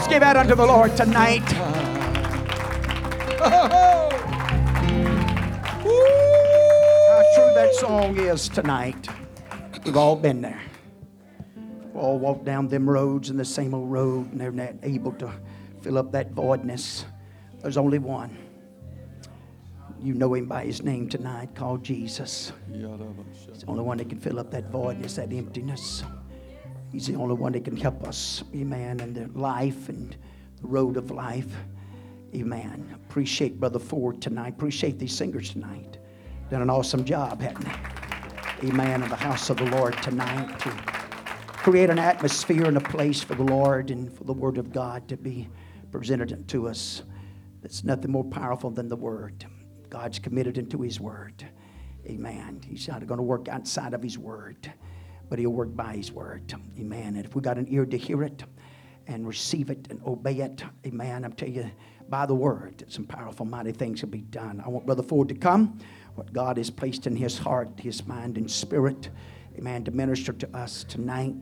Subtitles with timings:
[0.00, 1.42] Let's give that unto the Lord tonight.
[3.42, 4.08] How
[7.34, 9.06] true that song is tonight.
[9.84, 10.62] We've all been there.
[11.92, 15.12] We all walk down them roads in the same old road, and they're not able
[15.12, 15.30] to
[15.82, 17.04] fill up that voidness.
[17.60, 18.38] There's only one.
[20.00, 22.54] You know him by his name tonight, called Jesus.
[22.72, 26.04] He's the only one that can fill up that voidness, that emptiness.
[26.92, 30.16] He's the only one that can help us, amen, in the life and
[30.60, 31.54] the road of life.
[32.34, 32.94] Amen.
[32.94, 34.54] Appreciate Brother Ford tonight.
[34.54, 35.98] Appreciate these singers tonight.
[36.50, 38.68] Done an awesome job, haven't they?
[38.68, 39.02] Amen.
[39.02, 40.70] In the house of the Lord tonight to
[41.62, 45.08] create an atmosphere and a place for the Lord and for the Word of God
[45.08, 45.48] to be
[45.90, 47.02] presented to us.
[47.62, 49.44] That's nothing more powerful than the Word.
[49.88, 51.46] God's committed into His Word.
[52.06, 52.60] Amen.
[52.66, 54.72] He's not going to work outside of His Word,
[55.30, 56.52] but He'll work by His Word.
[56.78, 57.16] Amen.
[57.16, 58.44] And if we got an ear to hear it
[59.06, 61.70] and receive it and obey it, amen, I'm telling you,
[62.10, 64.62] by the Word, some powerful, mighty things will be done.
[64.64, 65.78] I want Brother Ford to come.
[66.16, 69.08] What God has placed in his heart, his mind, and spirit,
[69.56, 71.34] amen, to minister to us tonight.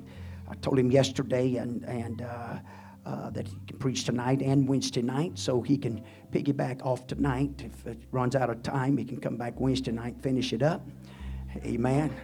[0.47, 2.59] I told him yesterday and, and uh,
[3.07, 7.63] uh, that he can preach tonight and Wednesday night, so he can piggyback off tonight.
[7.65, 10.87] If it runs out of time, he can come back Wednesday night finish it up.
[11.65, 12.15] Amen.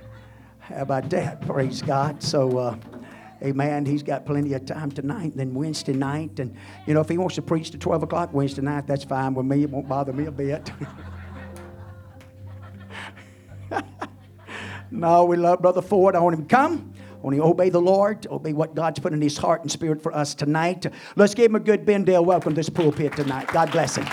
[0.69, 1.43] How about that?
[1.43, 2.23] Praise God.
[2.23, 2.77] So, uh,
[3.43, 3.85] amen.
[3.85, 6.41] He's got plenty of time tonight, and then Wednesday night.
[6.41, 9.35] And, you know, if he wants to preach to 12 o'clock Wednesday night, that's fine
[9.35, 9.65] with me.
[9.65, 10.73] It won't bother me a bit.
[14.91, 16.17] no, we love Brother Ford.
[16.17, 16.95] I want him to come.
[17.13, 19.71] I want him to obey the Lord, obey what God's put in his heart and
[19.71, 20.87] spirit for us tonight.
[21.15, 23.49] Let's give him a good Bendale welcome to this pulpit tonight.
[23.49, 24.07] God bless him.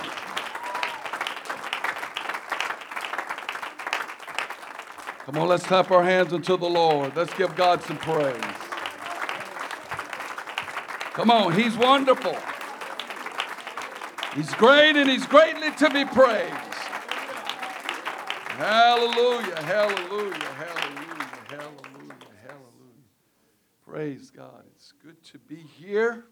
[5.32, 7.16] Come on, let's clap our hands unto the Lord.
[7.16, 8.36] Let's give God some praise.
[11.14, 12.36] Come on, He's wonderful.
[14.36, 16.54] He's great and He's greatly to be praised.
[18.58, 23.08] Hallelujah, hallelujah, hallelujah, hallelujah, hallelujah.
[23.88, 24.66] Praise God.
[24.76, 26.26] It's good to be here.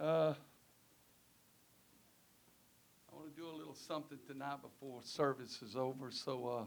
[0.00, 0.34] Uh,
[3.12, 6.64] I want to do a little something tonight before service is over, so uh,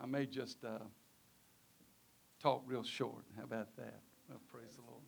[0.00, 0.78] I may just uh,
[2.40, 3.24] talk real short.
[3.36, 4.00] How about that?
[4.28, 5.02] Well, praise the Lord.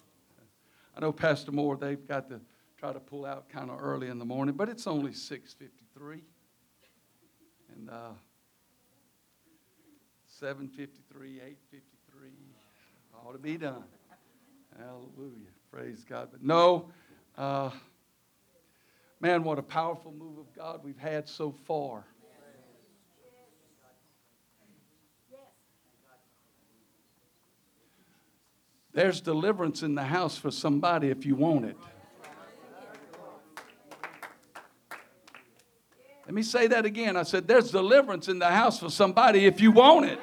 [0.97, 2.41] I know Pastor Moore, they've got to
[2.77, 6.21] try to pull out kind of early in the morning, but it's only 6.53.
[7.77, 8.11] And uh,
[10.43, 10.89] 7.53,
[11.21, 11.81] 8.53
[13.25, 13.85] ought to be done.
[14.79, 15.51] Hallelujah.
[15.71, 16.29] Praise God.
[16.33, 16.91] But no,
[17.37, 17.71] uh,
[19.21, 22.05] man, what a powerful move of God we've had so far.
[28.93, 31.77] There's deliverance in the house for somebody if you want it.
[36.27, 37.17] Let me say that again.
[37.17, 40.21] I said, There's deliverance in the house for somebody if you want it.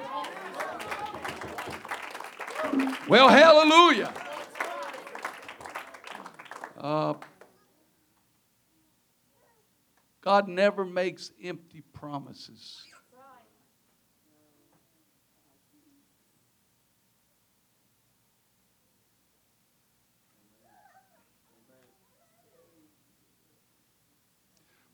[3.07, 4.13] Well, hallelujah.
[6.77, 7.13] Uh,
[10.21, 12.83] God never makes empty promises.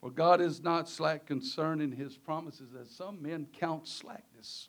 [0.03, 4.67] For God is not slack concerning his promises, as some men count slackness.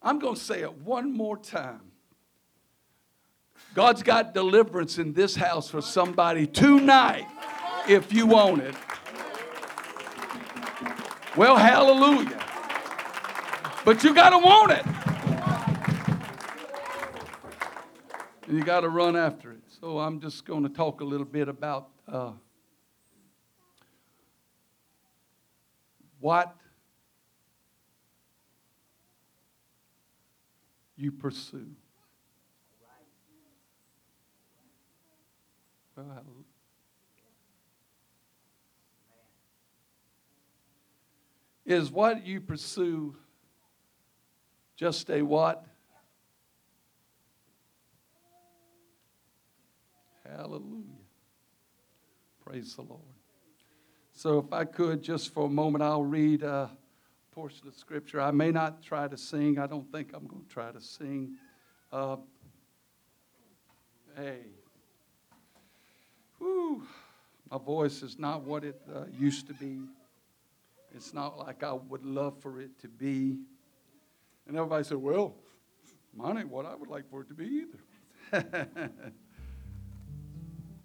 [0.00, 1.90] I'm going to say it one more time.
[3.74, 7.26] God's got deliverance in this house for somebody tonight
[7.88, 8.76] if you want it.
[11.36, 12.46] Well, hallelujah.
[13.84, 14.97] But you got to want it.
[18.48, 19.60] And you got to run after it.
[19.78, 22.32] So I'm just going to talk a little bit about uh,
[26.18, 26.56] what
[30.96, 31.66] you pursue.
[35.94, 36.24] Well.
[41.66, 43.14] Is what you pursue
[44.74, 45.67] just a what?
[50.36, 50.84] Hallelujah.
[52.44, 53.02] Praise the Lord.
[54.12, 56.70] So, if I could, just for a moment, I'll read a
[57.30, 58.20] portion of Scripture.
[58.20, 59.58] I may not try to sing.
[59.58, 61.36] I don't think I'm going to try to sing.
[61.92, 62.16] Uh,
[64.16, 64.40] hey.
[66.38, 66.82] Whew.
[67.50, 69.80] My voice is not what it uh, used to be.
[70.94, 73.38] It's not like I would love for it to be.
[74.46, 75.34] And everybody said, Well,
[76.14, 77.66] mine ain't what I would like for it to be
[78.32, 78.46] either.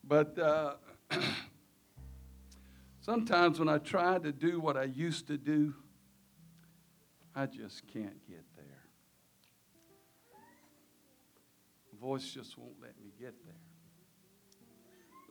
[0.04, 0.76] but uh,
[3.02, 5.74] sometimes when I try to do what I used to do,
[7.36, 8.66] I just can't get there.
[12.00, 13.56] Voice just won't let me get there.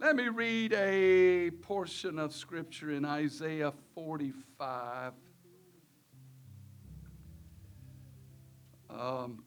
[0.01, 5.13] Let me read a portion of scripture in Isaiah 45.
[8.91, 9.45] Um,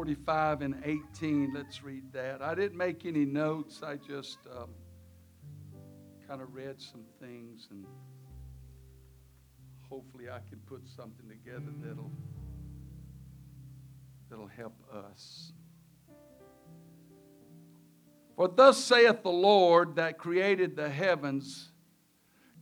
[0.00, 1.52] Forty-five and eighteen.
[1.54, 2.40] Let's read that.
[2.40, 3.82] I didn't make any notes.
[3.82, 4.70] I just um,
[6.26, 7.84] kind of read some things and
[9.90, 12.10] hopefully I can put something together that'll
[14.30, 15.52] that'll help us.
[18.36, 21.72] For thus saith the Lord that created the heavens,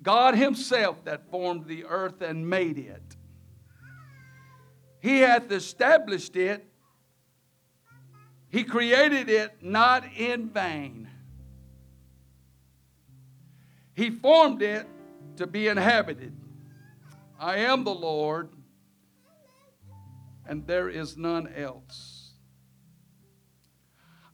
[0.02, 3.16] God Himself that formed the earth and made it.
[4.98, 6.64] He hath established it,
[8.50, 11.08] He created it not in vain.
[13.94, 14.86] He formed it
[15.36, 16.34] to be inhabited.
[17.38, 18.50] I am the Lord,
[20.46, 22.32] and there is none else.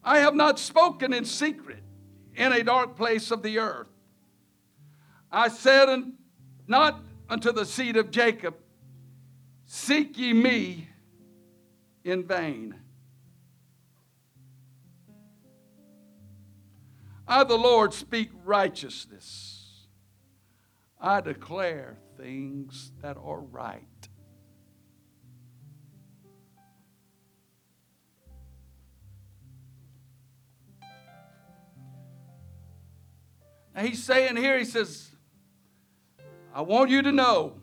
[0.03, 1.83] I have not spoken in secret
[2.35, 3.89] in a dark place of the earth.
[5.31, 6.13] I said
[6.67, 8.55] not unto the seed of Jacob,
[9.65, 10.89] Seek ye me
[12.03, 12.75] in vain.
[17.27, 19.87] I, the Lord, speak righteousness.
[20.99, 23.81] I declare things that are right.
[33.73, 35.09] Now he's saying here, he says,
[36.53, 37.55] I want you to know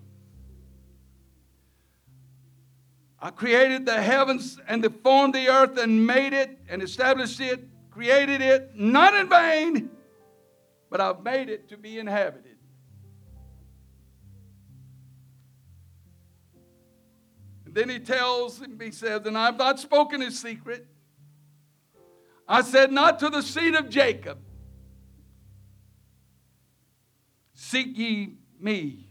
[3.22, 8.40] I created the heavens and formed the earth and made it and established it, created
[8.40, 9.90] it, not in vain,
[10.90, 12.56] but I've made it to be inhabited.
[17.64, 20.86] And then he tells him, he says, And I've not spoken his secret.
[22.46, 24.38] I said, Not to the seed of Jacob.
[27.54, 29.06] Seek ye me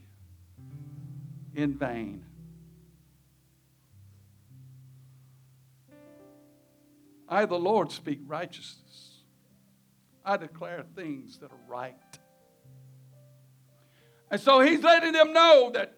[1.56, 2.24] in vain.
[7.32, 9.24] I, the Lord, speak righteousness.
[10.24, 11.96] I declare things that are right.
[14.30, 15.96] And so he's letting them know that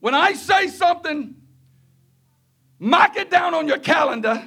[0.00, 1.36] when I say something,
[2.78, 4.42] Mark it down on your calendar.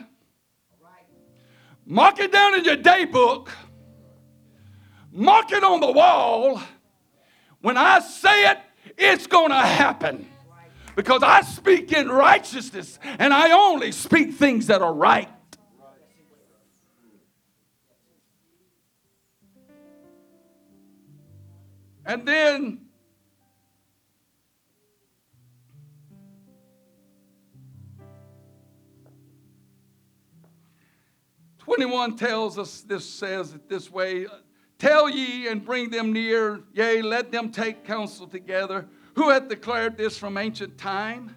[1.85, 3.51] Mark it down in your day book.
[5.11, 6.61] Mark it on the wall.
[7.61, 8.59] When I say it,
[8.97, 10.27] it's going to happen.
[10.95, 15.29] Because I speak in righteousness and I only speak things that are right.
[22.07, 22.79] And then
[31.57, 34.25] 21 tells us this says it this way
[34.79, 38.87] Tell ye and bring them near, yea, let them take counsel together.
[39.15, 41.35] Who hath declared this from ancient time?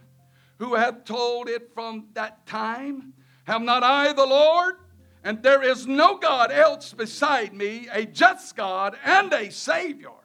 [0.59, 3.15] Who hath told it from that time?
[3.45, 4.77] Have not I the Lord?
[5.25, 10.20] And there is no God else beside me, a just God and a Savior.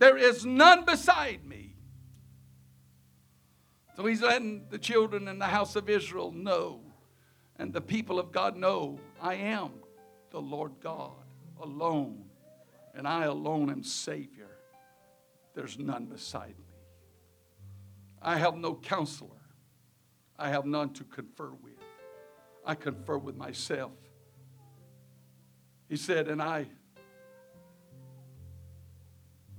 [0.00, 1.76] There is none beside me.
[3.96, 6.80] So he's letting the children in the house of Israel know
[7.58, 9.72] and the people of God know I am
[10.30, 11.12] the Lord God
[11.60, 12.24] alone,
[12.94, 14.48] and I alone am Savior.
[15.54, 16.78] There's none beside me.
[18.22, 19.42] I have no counselor,
[20.38, 21.74] I have none to confer with.
[22.64, 23.92] I confer with myself.
[25.90, 26.68] He said, and I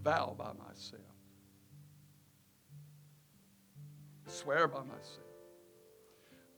[0.04, 1.02] vow by myself,
[4.28, 5.18] swear by myself.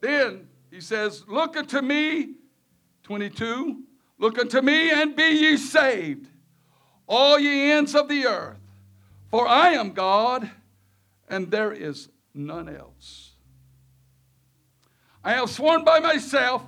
[0.01, 2.35] Then he says, Look unto me,
[3.03, 3.83] 22,
[4.17, 6.27] look unto me and be ye saved,
[7.07, 8.59] all ye ends of the earth,
[9.29, 10.49] for I am God
[11.27, 13.31] and there is none else.
[15.23, 16.63] I have sworn by myself,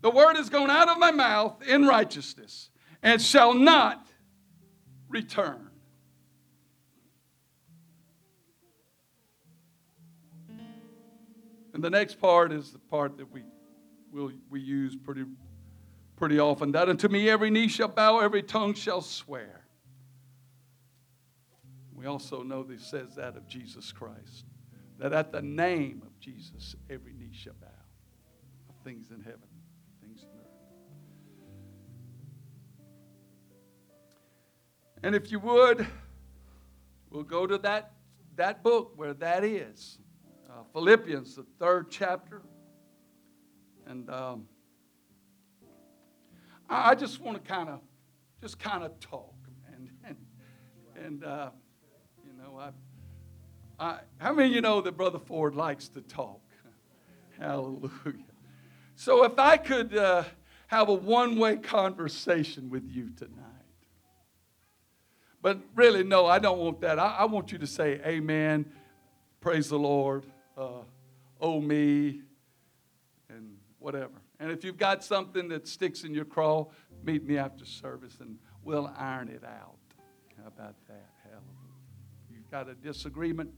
[0.00, 2.70] the word is gone out of my mouth in righteousness,
[3.02, 4.06] and shall not
[5.08, 5.65] return.
[11.76, 13.42] And the next part is the part that we
[14.10, 15.26] will we use pretty
[16.16, 16.72] pretty often.
[16.72, 19.66] That unto me every knee shall bow, every tongue shall swear.
[21.92, 24.46] We also know that says that of Jesus Christ.
[24.96, 27.66] That at the name of Jesus, every knee shall bow.
[28.70, 29.42] Of things in heaven,
[30.00, 30.46] things in earth.
[35.02, 35.86] And if you would,
[37.10, 37.92] we'll go to that,
[38.36, 39.98] that book where that is.
[40.76, 42.42] Philippians, the third chapter.
[43.86, 44.46] And um,
[46.68, 47.80] I, just want to kind of,
[48.42, 49.32] just kind of talk,
[49.72, 50.16] and and,
[51.02, 51.48] and uh,
[52.26, 52.72] you know, I,
[53.82, 56.42] I, how many you know that Brother Ford likes to talk?
[57.40, 57.90] Hallelujah.
[58.96, 60.24] So if I could uh,
[60.66, 63.32] have a one-way conversation with you tonight.
[65.40, 66.98] But really, no, I don't want that.
[66.98, 68.66] I, I want you to say, Amen,
[69.40, 70.26] praise the Lord,
[70.56, 70.82] uh,
[71.40, 72.22] oh me,
[73.28, 74.22] and whatever.
[74.40, 76.66] And if you've got something that sticks in your craw,
[77.02, 79.78] meet me after service and we'll iron it out.
[80.36, 81.10] How about that?
[81.22, 81.42] Hallelujah.
[82.30, 83.50] You've got a disagreement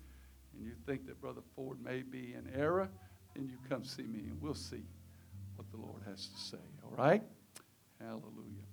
[0.54, 2.88] and you think that Brother Ford may be in error,
[3.34, 4.84] then you come see me and we'll see
[5.56, 6.64] what the Lord has to say.
[6.84, 7.22] All right?
[8.00, 8.68] Hallelujah.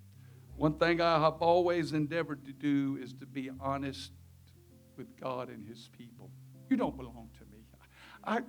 [0.57, 4.11] One thing I have always endeavored to do is to be honest
[4.95, 6.29] with God and His people.
[6.69, 7.29] You don't belong.
[8.25, 8.41] I,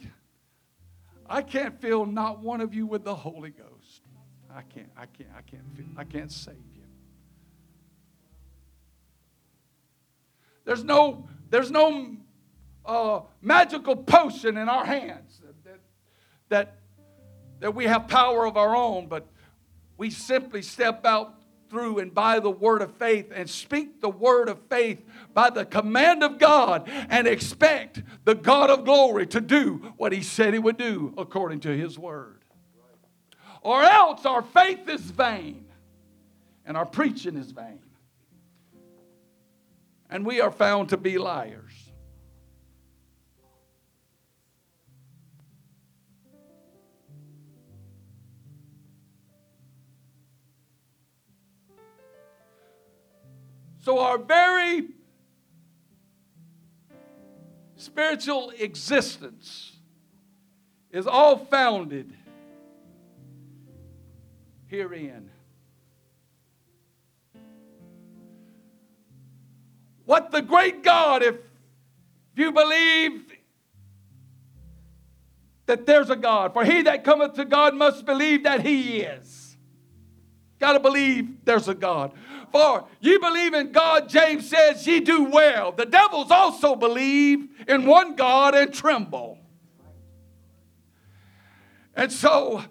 [1.27, 4.03] I can't fill not one of you with the Holy Ghost.
[4.55, 6.83] I can't, I can't, I can't feel, I can't save you.
[10.65, 12.17] There's no, there's no
[12.85, 15.79] uh, magical potion in our hands that,
[16.49, 16.79] that,
[17.61, 19.29] that we have power of our own, but
[19.97, 21.36] we simply step out
[21.69, 25.05] through and by the word of faith and speak the word of faith
[25.35, 30.23] by the command of God and expect the God of glory to do what he
[30.23, 32.43] said he would do according to his word.
[33.63, 35.67] Or else our faith is vain
[36.65, 37.81] and our preaching is vain.
[40.09, 41.86] And we are found to be liars.
[53.87, 54.89] So, our very
[57.77, 59.77] spiritual existence
[60.91, 62.13] is all founded
[64.67, 65.31] herein.
[70.05, 71.37] What the great God, if
[72.35, 73.23] you believe
[75.67, 79.57] that there's a God, for he that cometh to God must believe that he is.
[80.59, 82.13] Got to believe there's a God.
[82.57, 85.73] For ye believe in God, James says, ye do well.
[85.73, 89.37] The devils also believe in one God and tremble.
[91.95, 92.65] And so,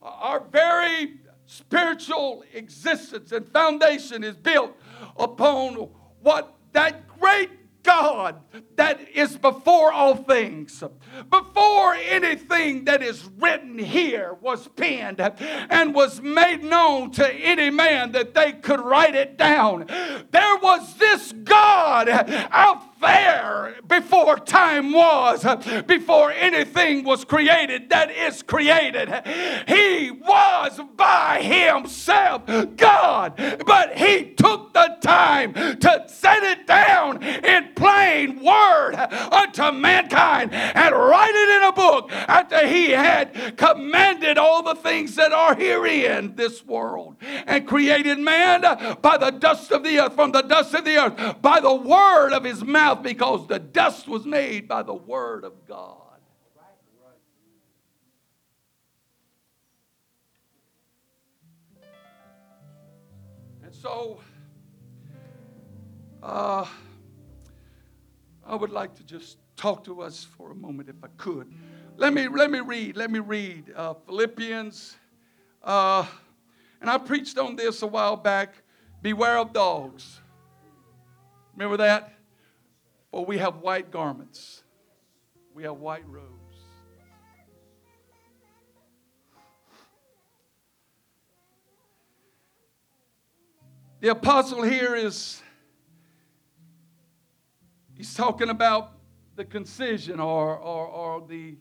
[0.00, 4.76] uh, our very spiritual existence and foundation is built
[5.18, 5.74] upon
[6.22, 7.50] what that great
[7.86, 8.42] God
[8.74, 10.82] that is before all things.
[11.30, 18.12] Before anything that is written here was penned and was made known to any man
[18.12, 25.44] that they could write it down, there was this God out there before time was,
[25.86, 29.08] before anything was created that is created.
[29.68, 33.34] He was by himself God,
[33.66, 40.94] but he took the time to set it down in plain word unto mankind and
[40.94, 46.34] write it in a book after he had commanded all the things that are herein
[46.36, 48.62] this world and created man
[49.00, 52.32] by the dust of the earth, from the dust of the earth, by the word
[52.32, 56.02] of his mouth mouth because the dust was made by the word of God.
[63.64, 64.20] And so,
[66.22, 66.64] uh,
[68.46, 71.52] I would like to just talk to us for a moment if I could.
[71.96, 74.96] Let me, let me read, let me read uh, Philippians.
[75.64, 76.06] Uh,
[76.80, 78.54] and I preached on this a while back.
[79.02, 80.20] Beware of dogs.
[81.56, 82.15] Remember that?
[83.16, 84.62] For we have white garments,
[85.54, 86.58] we have white robes.
[94.00, 95.40] The apostle here is
[97.94, 98.92] he's talking about
[99.34, 101.56] the concision or, or, or the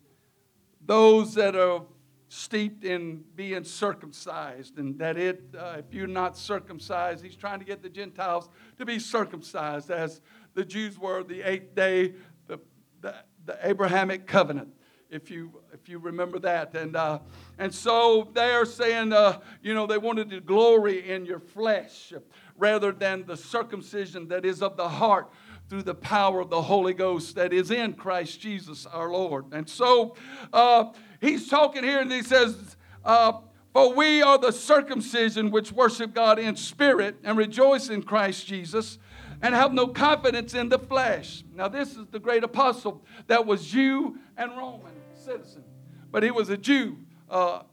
[0.85, 1.83] those that are
[2.27, 7.65] steeped in being circumcised and that it uh, if you're not circumcised he's trying to
[7.65, 10.19] get the gentiles to be circumcised as
[10.55, 12.15] the Jews were the eighth day,
[12.47, 12.59] the,
[13.01, 14.69] the, the Abrahamic covenant.
[15.09, 16.75] if you if you remember that.
[16.75, 17.19] And uh,
[17.57, 22.13] and so they're saying, uh, you know, they wanted to glory in your flesh
[22.57, 25.31] rather than the circumcision that is of the heart
[25.69, 29.45] through the power of the Holy Ghost that is in Christ Jesus our Lord.
[29.51, 30.15] And so
[30.53, 33.33] uh, he's talking here and he says, uh,
[33.73, 38.99] For we are the circumcision which worship God in spirit and rejoice in Christ Jesus
[39.41, 41.43] and have no confidence in the flesh.
[41.53, 45.63] Now, this is the great apostle that was Jew and Roman citizen,
[46.11, 46.97] but he was a Jew,
[47.29, 47.63] uh,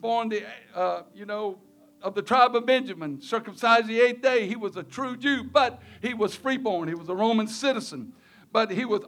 [0.00, 0.44] born the,
[0.74, 1.58] uh, you know,
[2.02, 4.46] of the tribe of Benjamin, circumcised the eighth day.
[4.46, 6.88] He was a true Jew, but he was freeborn.
[6.88, 8.12] He was a Roman citizen,
[8.52, 9.02] but he was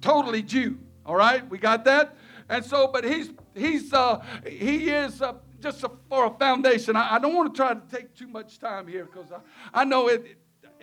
[0.00, 0.78] totally Jew.
[1.06, 2.16] All right, we got that.
[2.48, 6.96] And so, but he's he's uh, he is uh, just a, for a foundation.
[6.96, 9.84] I, I, don't want to try to take too much time here because I, I
[9.84, 10.26] know it.
[10.26, 10.36] It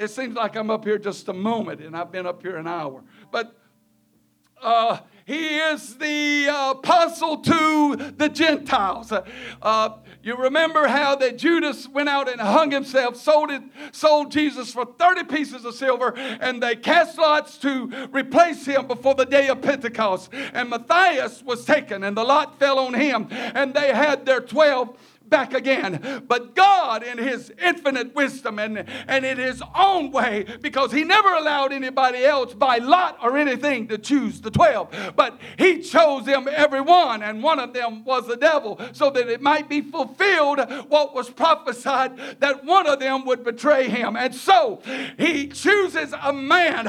[0.06, 3.04] seems like I'm up here just a moment, and I've been up here an hour.
[3.32, 3.56] But
[4.62, 9.12] uh, he is the apostle to the Gentiles.
[9.62, 9.90] Uh,
[10.24, 13.62] you remember how that Judas went out and hung himself, sold it,
[13.92, 19.16] sold Jesus for 30 pieces of silver, and they cast lots to replace him before
[19.16, 20.30] the day of Pentecost.
[20.54, 24.98] And Matthias was taken, and the lot fell on him, and they had their 12
[25.30, 26.24] back again.
[26.28, 31.34] But God, in His infinite wisdom and, and in His own way, because He never
[31.34, 36.48] allowed anybody else by lot or anything to choose the 12, but He chose them
[36.50, 40.60] every one, and one of them was the devil, so that it might be fulfilled
[40.88, 44.16] what was prophesied that one of them would betray Him.
[44.16, 44.82] And so
[45.18, 46.86] He chooses a man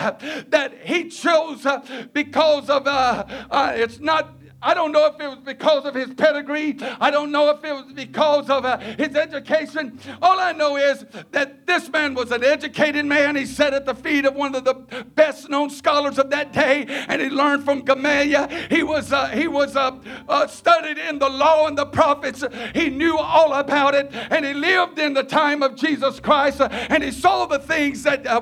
[0.48, 1.66] that He chose
[2.12, 6.12] because of, uh, uh, it's not I don't know if it was because of his
[6.14, 6.76] pedigree.
[7.00, 10.00] I don't know if it was because of uh, his education.
[10.20, 13.36] All I know is that this man was an educated man.
[13.36, 14.74] He sat at the feet of one of the
[15.14, 18.48] best known scholars of that day, and he learned from Gamaliel.
[18.68, 19.96] He was, uh, he was uh,
[20.28, 22.42] uh studied in the law and the prophets.
[22.74, 26.68] He knew all about it, and he lived in the time of Jesus Christ, uh,
[26.72, 28.40] and he saw the things that uh,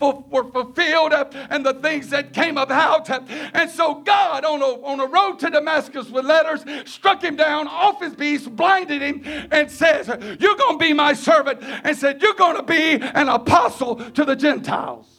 [0.00, 3.08] were fulfilled and the things that came about.
[3.08, 7.36] And so God, on a, on a road to to Damascus with letters, struck him
[7.36, 11.96] down off his beast, blinded him, and says, You're going to be my servant, and
[11.96, 15.16] said, You're going to be an apostle to the Gentiles.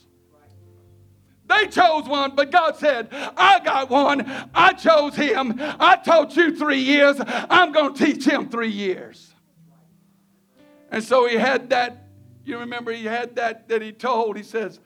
[1.47, 4.29] They chose one, but God said, I got one.
[4.53, 5.55] I chose him.
[5.57, 7.15] I taught you three years.
[7.19, 9.33] I'm going to teach him three years.
[10.91, 12.07] And so he had that,
[12.43, 14.37] you remember, he had that that he told.
[14.37, 14.79] He says,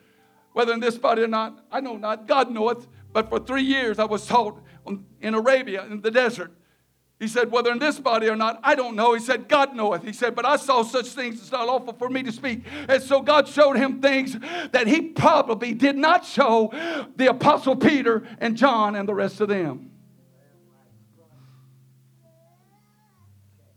[0.54, 2.28] Whether in this body or not, I know not.
[2.28, 2.88] God knoweth.
[3.14, 6.52] But for three years I was taught Um, in Arabia, in the desert.
[7.20, 9.14] He said, whether in this body or not, I don't know.
[9.14, 10.04] He said, God knoweth.
[10.04, 12.64] He said, but I saw such things, it's not lawful for me to speak.
[12.90, 14.36] And so God showed him things
[14.72, 16.74] that he probably did not show
[17.16, 19.92] the Apostle Peter and John and the rest of them.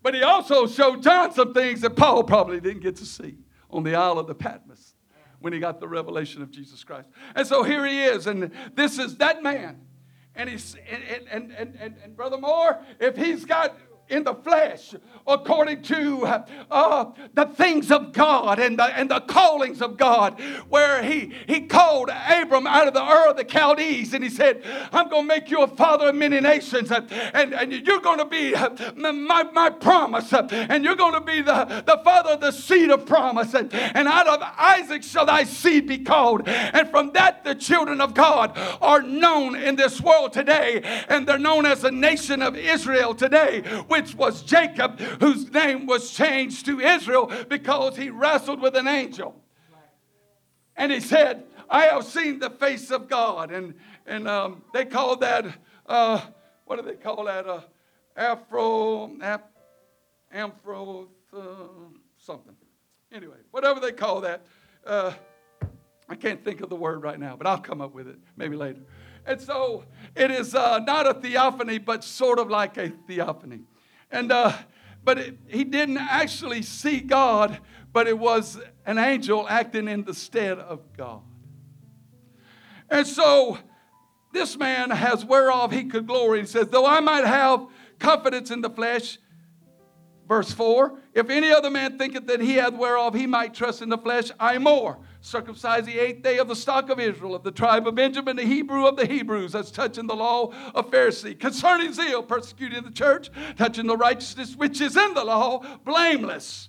[0.02, 3.36] But he also showed John some things that Paul probably didn't get to see
[3.68, 4.94] on the Isle of the Patmos
[5.40, 7.08] when he got the revelation of Jesus Christ.
[7.34, 9.82] And so here he is, and this is that man
[10.36, 13.76] and he's and, and, and, and, and Brother Moore, if he's got
[14.08, 14.94] in the flesh
[15.26, 20.38] according to uh, the things of God and the, and the callings of God,
[20.68, 24.62] where he, he called Abram out of the Ur of the Chaldees and he said,
[24.92, 28.18] I'm going to make you a father of many nations and, and, and you're going
[28.18, 32.32] to be uh, my, my promise uh, and you're going to be the, the father
[32.32, 36.46] of the seed of promise and, and out of Isaac shall thy seed be called.
[36.46, 41.38] And from that, the children of God are known in this world today and they're
[41.38, 43.62] known as the nation of Israel today
[43.94, 49.40] which was Jacob, whose name was changed to Israel because he wrestled with an angel.
[50.74, 53.52] And he said, I have seen the face of God.
[53.52, 55.46] And, and um, they call that,
[55.86, 56.20] uh,
[56.64, 57.46] what do they call that?
[57.46, 57.60] Uh,
[58.16, 59.52] Afro, ap,
[60.34, 61.40] Amphro, uh,
[62.18, 62.56] something.
[63.12, 64.44] Anyway, whatever they call that.
[64.84, 65.12] Uh,
[66.08, 68.56] I can't think of the word right now, but I'll come up with it maybe
[68.56, 68.80] later.
[69.24, 69.84] And so
[70.16, 73.60] it is uh, not a theophany, but sort of like a theophany.
[74.14, 74.52] And, uh,
[75.02, 77.58] but it, he didn't actually see God,
[77.92, 81.22] but it was an angel acting in the stead of God.
[82.88, 83.58] And so
[84.32, 86.40] this man has whereof he could glory.
[86.40, 87.66] He says, Though I might have
[87.98, 89.18] confidence in the flesh,
[90.28, 93.88] verse 4, if any other man thinketh that he hath whereof he might trust in
[93.88, 97.50] the flesh, I more circumcised the eighth day of the stock of Israel, of the
[97.50, 101.38] tribe of Benjamin, the Hebrew of the Hebrews, that's touching the law of Pharisee.
[101.38, 106.68] Concerning zeal, persecuting the church, touching the righteousness which is in the law, blameless.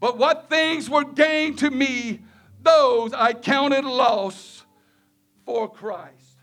[0.00, 2.22] But what things were gained to me,
[2.62, 4.66] those I counted loss
[5.46, 6.38] for Christ.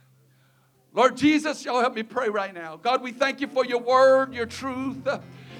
[0.93, 2.77] Lord Jesus, y'all help me pray right now.
[2.77, 5.07] God, we thank you for your word, your truth.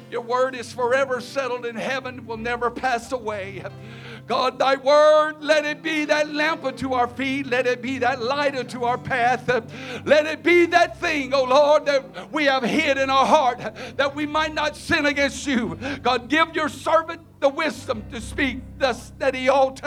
[0.09, 3.63] Your word is forever settled in heaven, will never pass away.
[4.31, 7.47] God, thy word, let it be that lamp unto our feet.
[7.47, 9.45] Let it be that light unto our path.
[10.05, 13.59] Let it be that thing, oh Lord, that we have hid in our heart
[13.97, 15.77] that we might not sin against you.
[16.01, 19.81] God, give your servant the wisdom to speak the he ought.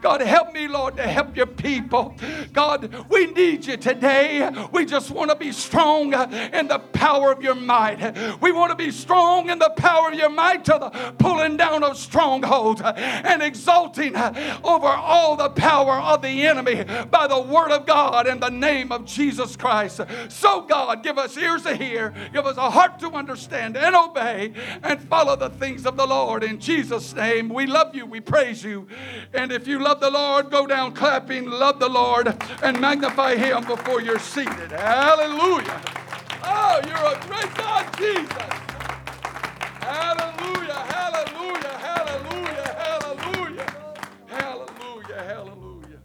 [0.00, 2.14] God, help me, Lord, to help your people.
[2.52, 4.48] God, we need you today.
[4.72, 8.40] We just want to be strong in the power of your might.
[8.40, 11.82] We want to be strong in the power of your might to the pulling down
[11.82, 17.86] of strongholds and exalting over all the power of the enemy by the word of
[17.86, 20.00] God in the name of Jesus Christ.
[20.28, 24.52] So, God, give us ears to hear, give us a heart to understand and obey
[24.82, 27.48] and follow the things of the Lord in Jesus' Jesus' name.
[27.48, 28.06] We love you.
[28.06, 28.86] We praise you.
[29.34, 33.64] And if you love the Lord, go down clapping, love the Lord, and magnify Him
[33.64, 34.72] before you're seated.
[34.72, 35.80] Hallelujah.
[36.42, 38.32] Oh, you're a great God, Jesus.
[39.80, 43.66] Hallelujah, hallelujah, hallelujah, hallelujah,
[44.26, 46.00] hallelujah, hallelujah.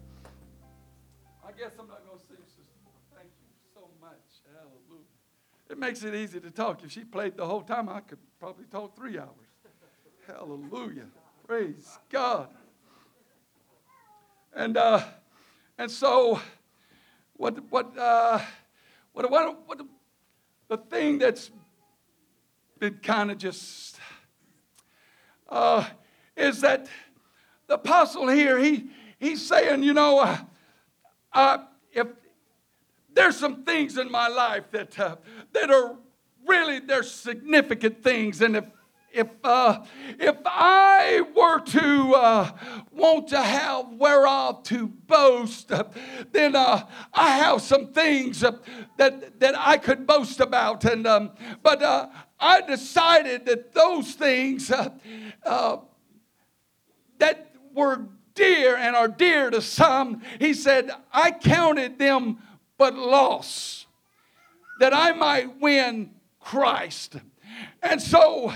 [1.44, 2.62] I guess I'm not going to sing, Sister.
[3.16, 4.44] Thank you so much.
[4.54, 5.06] Hallelujah.
[5.70, 6.84] It makes it easy to talk.
[6.84, 9.51] If she played the whole time, I could probably talk three hours.
[10.28, 11.08] Hallelujah.
[11.48, 12.50] Praise God.
[14.54, 15.04] And uh,
[15.78, 16.40] and so
[17.34, 18.40] what what uh,
[19.14, 19.82] what what, what
[20.68, 21.50] the thing that's
[22.80, 23.98] been kind of just
[25.50, 25.86] uh,
[26.36, 26.88] is that
[27.68, 30.38] the apostle here he he's saying you know uh,
[31.34, 31.58] uh,
[31.92, 32.08] if
[33.14, 35.16] there's some things in my life that uh,
[35.54, 35.96] that are
[36.46, 38.66] really they're significant things and if
[39.14, 39.84] if uh,
[40.20, 42.52] if I were to uh,
[42.92, 45.84] want to have whereof to boast, uh,
[46.32, 48.58] then uh, I have some things uh,
[48.98, 52.08] that that I could boast about, and um, but uh,
[52.40, 55.00] I decided that those things that
[57.74, 62.40] were dear and are dear to some, he said, I counted them
[62.78, 63.86] but loss,
[64.80, 67.18] that I might win Christ,
[67.84, 68.54] and so.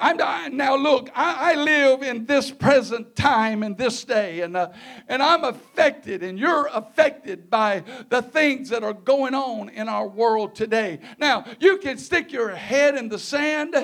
[0.00, 1.10] I'm now look.
[1.14, 4.70] I, I, live in this present time and this day, and uh,
[5.08, 10.06] and I'm affected, and you're affected by the things that are going on in our
[10.06, 11.00] world today.
[11.18, 13.74] Now you can stick your head in the sand,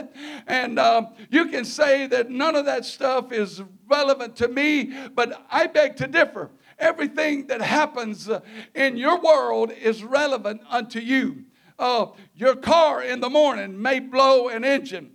[0.46, 4.94] and uh, you can say that none of that stuff is relevant to me.
[5.14, 6.50] But I beg to differ.
[6.79, 8.40] Everything that happens uh,
[8.74, 11.44] in your world is relevant unto you.
[11.77, 15.13] Uh, your car in the morning may blow an engine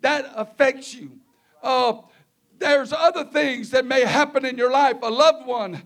[0.00, 1.18] that affects you.
[1.62, 1.94] Uh,
[2.58, 4.96] there's other things that may happen in your life.
[5.02, 5.82] A loved one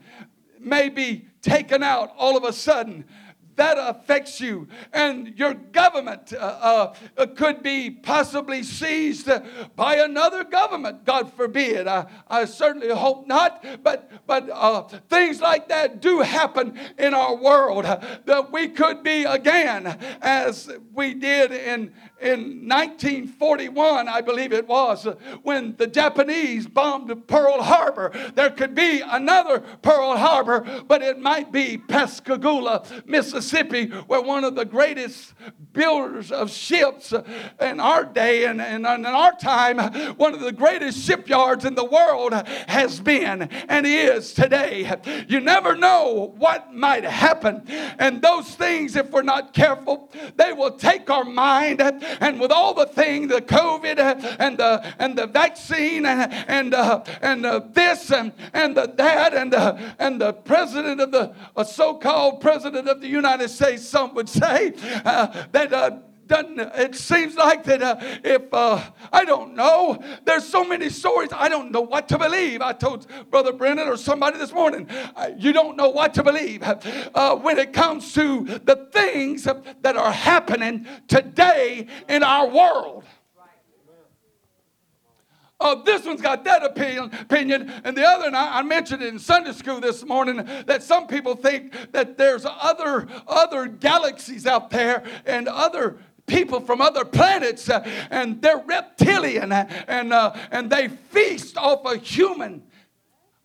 [0.59, 3.05] may be taken out all of a sudden
[3.57, 4.69] that affects you.
[4.93, 9.29] And your government uh, uh, could be possibly seized
[9.77, 11.87] by another government, God forbid.
[11.87, 17.37] I, I certainly hope not, but, but uh, things like that do happen in our
[17.37, 17.85] world.
[17.85, 19.87] That we could be again,
[20.21, 25.07] as we did in, in 1941, I believe it was,
[25.43, 28.13] when the Japanese bombed Pearl Harbor.
[28.35, 33.44] There could be another Pearl Harbor, but it might be Pascagoula, Mississippi.
[33.45, 35.35] Mississippi, where one of the greatest
[35.73, 37.13] builders of ships
[37.61, 39.79] in our day and, and in our time,
[40.17, 42.33] one of the greatest shipyards in the world
[42.69, 44.91] has been and is today.
[45.29, 47.65] You never know what might happen.
[47.99, 52.73] And those things, if we're not careful, they will take our mind and with all
[52.73, 53.99] the things, the COVID
[54.39, 59.35] and the and the vaccine and and uh, and uh, this and and the that
[59.35, 64.15] and uh, and the president of the so-called president of the United United States, some
[64.15, 64.73] would say,
[65.05, 68.81] uh, that uh, doesn't it seems like that uh, if uh,
[69.13, 71.31] I don't know, there's so many stories.
[71.33, 72.63] I don't know what to believe.
[72.63, 76.63] I told Brother Brennan or somebody this morning, uh, you don't know what to believe
[76.63, 83.05] uh, when it comes to the things that are happening today in our world.
[85.67, 87.73] Oh, this one's got that opinion.
[87.85, 91.07] And the other, and I, I mentioned it in Sunday school this morning, that some
[91.07, 95.97] people think that there's other, other galaxies out there and other
[96.27, 101.85] people from other planets uh, and they're reptilian uh, and, uh, and they feast off
[101.85, 102.63] a human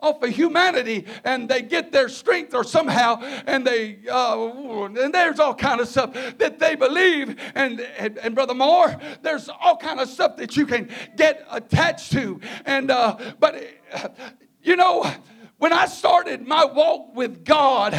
[0.02, 4.38] off of humanity and they get their strength or somehow and they uh,
[4.86, 7.36] and there's all kind of stuff that they believe.
[7.56, 12.12] And, and, and brother moore there's all kind of stuff that you can get attached
[12.14, 12.40] to.
[12.66, 13.64] And uh, but
[14.62, 15.12] you know
[15.60, 17.94] when I started my walk with God,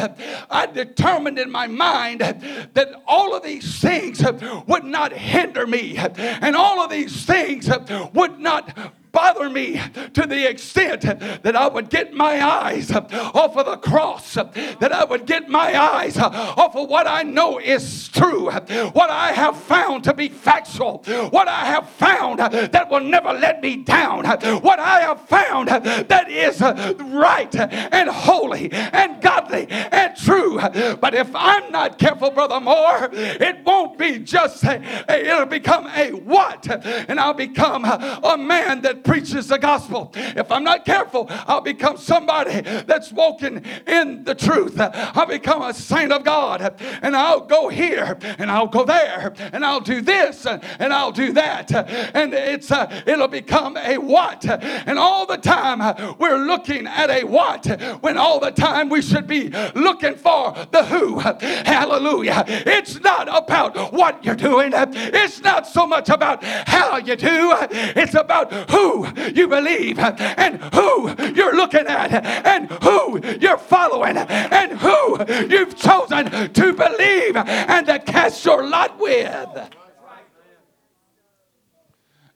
[0.49, 4.23] I determined in my mind that all of these things
[4.67, 7.69] would not hinder me, and all of these things
[8.13, 8.75] would not
[9.11, 9.81] bother me
[10.13, 15.03] to the extent that I would get my eyes off of the cross, that I
[15.03, 20.03] would get my eyes off of what I know is true, what I have found
[20.05, 24.25] to be factual, what I have found that will never let me down,
[24.61, 30.59] what I have found that is right and holy and godly and true.
[31.01, 36.11] But if I'm not careful, Brother Moore, it won't be just a, it'll become a
[36.11, 40.11] what, and I'll become a man that preaches the gospel.
[40.15, 44.75] If I'm not careful, I'll become somebody that's walking in the truth.
[44.77, 49.65] I'll become a saint of God, and I'll go here and I'll go there and
[49.65, 51.71] I'll do this and I'll do that,
[52.15, 54.45] and it's uh, it'll become a what.
[54.45, 57.65] And all the time we're looking at a what
[58.01, 61.19] when all the time we should be looking for the who.
[61.19, 62.43] Hallelujah!
[62.47, 64.71] It's not about what you're doing.
[64.73, 67.55] It's not so much about how you do.
[67.71, 68.90] It's about who
[69.33, 72.11] you believe and who you're looking at
[72.45, 78.99] and who you're following and who you've chosen to believe and to cast your lot
[78.99, 79.69] with.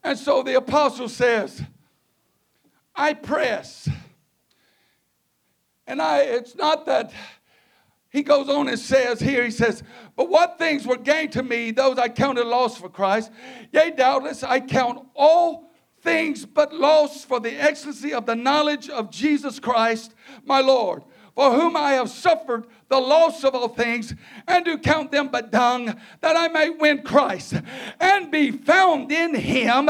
[0.04, 1.64] And so the apostle says,
[2.96, 3.90] I press.
[5.88, 7.12] And I it's not that
[8.16, 9.84] he goes on and says here, he says,
[10.16, 13.30] But what things were gained to me, those I counted loss for Christ,
[13.74, 15.65] yea, doubtless I count all
[16.06, 20.14] things but loss for the excellency of the knowledge of Jesus Christ,
[20.46, 24.14] my Lord, for whom I have suffered the loss of all things,
[24.48, 27.56] and do count them but dung, that I may win Christ,
[28.00, 29.88] and be found in him,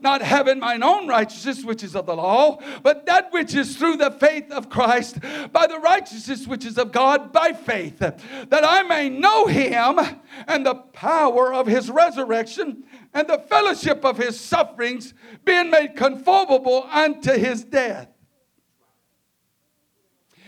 [0.00, 3.98] not having mine own righteousness, which is of the law, but that which is through
[3.98, 5.20] the faith of Christ,
[5.52, 10.00] by the righteousness which is of God by faith, that I may know him
[10.48, 16.86] and the power of his resurrection and the fellowship of his sufferings, being made conformable
[16.90, 18.08] unto his death.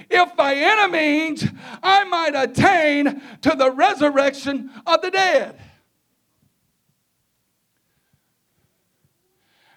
[0.08, 1.44] If by any means
[1.82, 5.58] I might attain to the resurrection of the dead.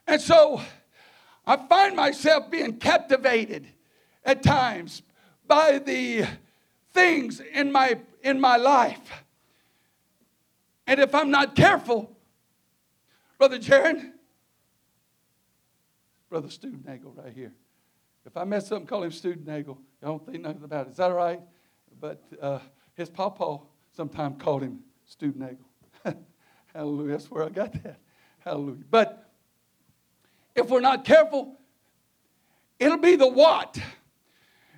[0.07, 0.61] And so
[1.45, 3.67] I find myself being captivated
[4.23, 5.01] at times
[5.47, 6.25] by the
[6.93, 9.23] things in my in my life.
[10.87, 12.14] And if I'm not careful,
[13.37, 14.11] Brother Jared,
[16.29, 17.51] Brother Student Nagel right here.
[18.25, 20.91] If I mess up and call him Student Nagel, I don't think nothing about it.
[20.91, 21.41] Is that all right?
[21.99, 22.59] But uh,
[22.95, 23.59] his papa
[23.95, 25.59] sometimes called him Student
[26.03, 26.17] Nagel.
[26.73, 27.11] Hallelujah.
[27.11, 27.99] That's where I got that.
[28.39, 28.83] Hallelujah.
[28.89, 29.29] But
[30.55, 31.57] if we're not careful,
[32.79, 33.77] it'll be the what.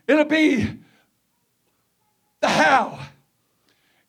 [0.08, 0.80] It'll be
[2.40, 3.00] the how.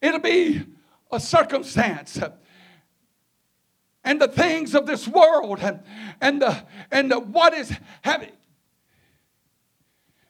[0.00, 0.64] It'll be
[1.11, 2.18] a circumstance
[4.09, 5.81] and the things of this world and,
[6.23, 8.33] and, the, and the, what is having.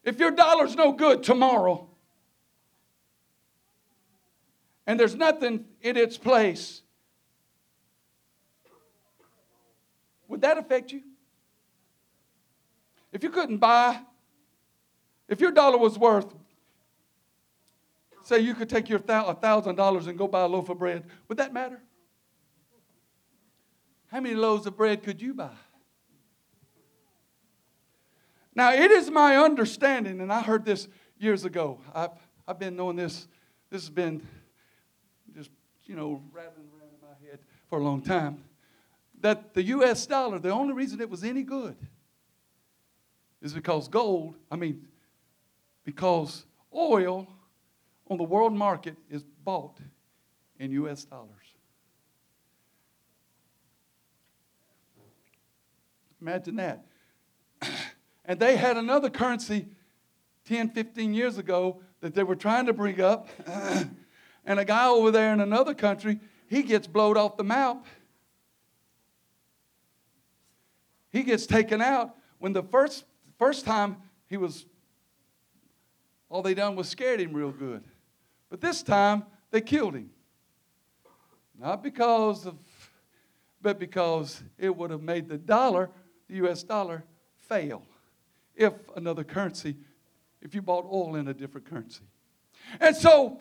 [0.03, 1.89] If your dollar's no good tomorrow
[4.85, 6.83] and there's nothing in its place,
[10.27, 11.03] would that affect you?
[13.13, 14.01] If you couldn't buy,
[15.29, 16.35] if your dollar was worth,
[18.25, 21.39] say you could take your thousand dollars and go buy a loaf of bread, would
[21.39, 21.81] that matter?
[24.09, 25.51] How many loaves of bread could you buy?
[28.55, 31.79] Now, it is my understanding, and I heard this years ago.
[31.95, 32.11] I've,
[32.47, 33.29] I've been knowing this,
[33.71, 34.27] this has been
[35.37, 35.51] just,
[35.85, 38.43] you know, rattling around in my head for a long time.
[39.21, 41.77] That the US dollar, the only reason it was any good
[43.43, 44.89] is because gold, I mean,
[45.85, 46.45] because
[46.75, 47.27] oil
[48.11, 49.79] on the world market is bought
[50.59, 51.38] in US dollars.
[56.21, 56.85] Imagine that.
[58.25, 59.67] And they had another currency
[60.45, 63.29] 10, 15 years ago that they were trying to bring up.
[64.45, 67.87] and a guy over there in another country, he gets blowed off the map.
[71.11, 72.15] He gets taken out.
[72.39, 73.05] When the first,
[73.39, 73.97] first time
[74.29, 74.67] he was,
[76.29, 77.85] all they done was scared him real good.
[78.51, 80.11] But this time they killed him.
[81.59, 82.57] Not because of,
[83.61, 85.91] but because it would have made the dollar
[86.29, 87.05] the US dollar
[87.37, 87.83] fail
[88.55, 89.77] if another currency,
[90.43, 92.05] if you bought oil in a different currency.
[92.81, 93.41] And so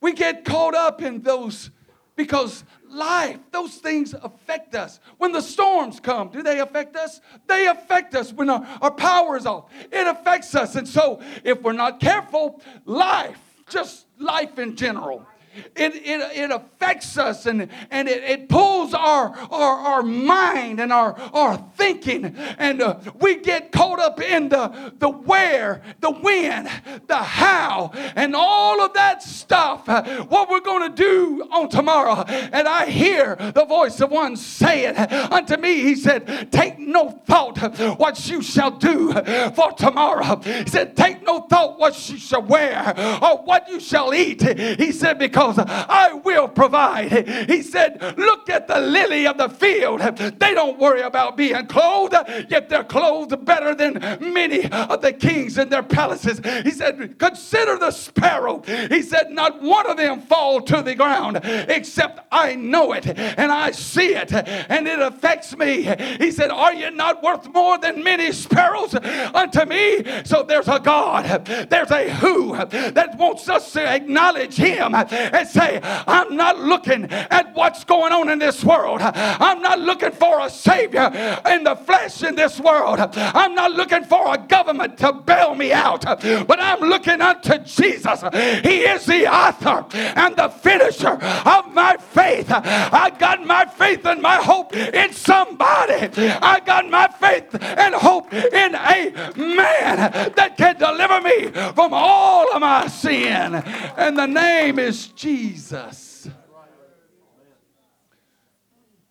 [0.00, 1.70] we get caught up in those
[2.16, 5.00] Because life, those things affect us.
[5.18, 7.20] When the storms come, do they affect us?
[7.48, 8.32] They affect us.
[8.32, 10.76] When our, our power is off, it affects us.
[10.76, 15.26] And so, if we're not careful, life, just life in general,
[15.74, 20.92] it, it, it affects us and, and it, it pulls our, our, our mind and
[20.92, 22.36] our, our thinking.
[22.58, 26.64] And uh, we get caught up in the, the where, the when,
[27.06, 29.88] the how, and all of that stuff.
[29.88, 32.22] uh, what we're going to do on tomorrow.
[32.24, 37.58] And I hear the voice of one saying unto me, He said, Take no thought
[37.98, 40.40] what you shall do for tomorrow.
[40.40, 44.42] He said, Take no thought what you shall wear or what you shall eat.
[44.78, 47.26] He said, Because I will provide.
[47.48, 50.00] He said, Look at the lily of the field.
[50.00, 52.14] They don't worry about being clothed,
[52.48, 56.40] yet they're clothed better than many of the kings in their palaces.
[56.62, 58.62] He said, Consider the sparrow.
[58.88, 63.52] He said, Not one of them fall to the ground except I know it and
[63.52, 65.82] I see it and it affects me.
[66.18, 70.04] He said, Are you not worth more than many sparrows unto me?
[70.24, 74.94] So there's a God, there's a who that wants us to acknowledge Him
[75.34, 79.00] and say, I'm not looking at what's going on in this world.
[79.02, 81.10] I'm not looking for a Savior
[81.46, 83.00] in the flesh in this world.
[83.00, 88.22] I'm not looking for a government to bail me out, but I'm looking unto Jesus.
[88.62, 92.46] He is the author and the finisher of my faith.
[92.50, 96.10] I got my faith and my hope in somebody.
[96.16, 102.54] I got my faith and hope in a man that can deliver me from all
[102.54, 103.54] of my sin.
[103.96, 105.23] And the name is Jesus.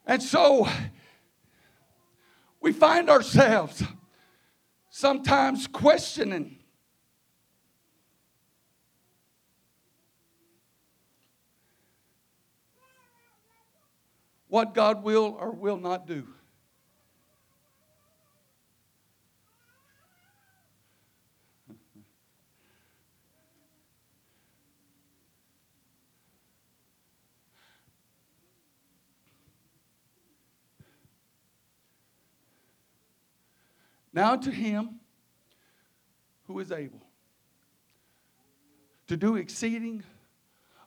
[0.05, 0.67] And so
[2.61, 3.81] we find ourselves
[4.89, 6.59] sometimes questioning
[14.49, 16.27] what God will or will not do.
[34.13, 34.99] Now to him
[36.45, 37.01] who is able
[39.07, 40.03] to do exceeding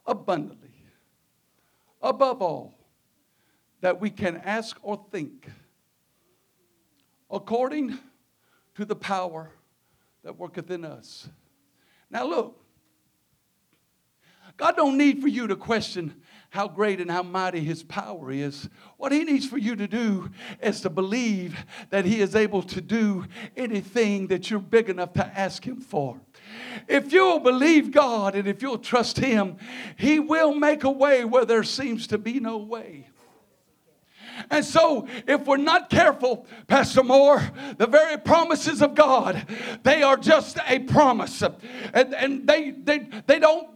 [0.05, 0.71] abundantly
[2.01, 2.73] above all
[3.81, 5.49] that we can ask or think
[7.29, 7.99] according
[8.75, 9.51] to the power
[10.23, 11.27] that worketh in us.
[12.09, 12.63] Now look,
[14.55, 18.69] God don't need for you to question how great and how mighty his power is.
[18.97, 20.29] What he needs for you to do
[20.61, 25.25] is to believe that he is able to do anything that you're big enough to
[25.25, 26.19] ask him for.
[26.87, 29.57] If you'll believe God and if you'll trust him,
[29.97, 33.07] he will make a way where there seems to be no way.
[34.49, 37.41] And so, if we're not careful, Pastor Moore,
[37.77, 39.47] the very promises of God,
[39.83, 41.41] they are just a promise.
[41.41, 43.67] And, and they, they, they don't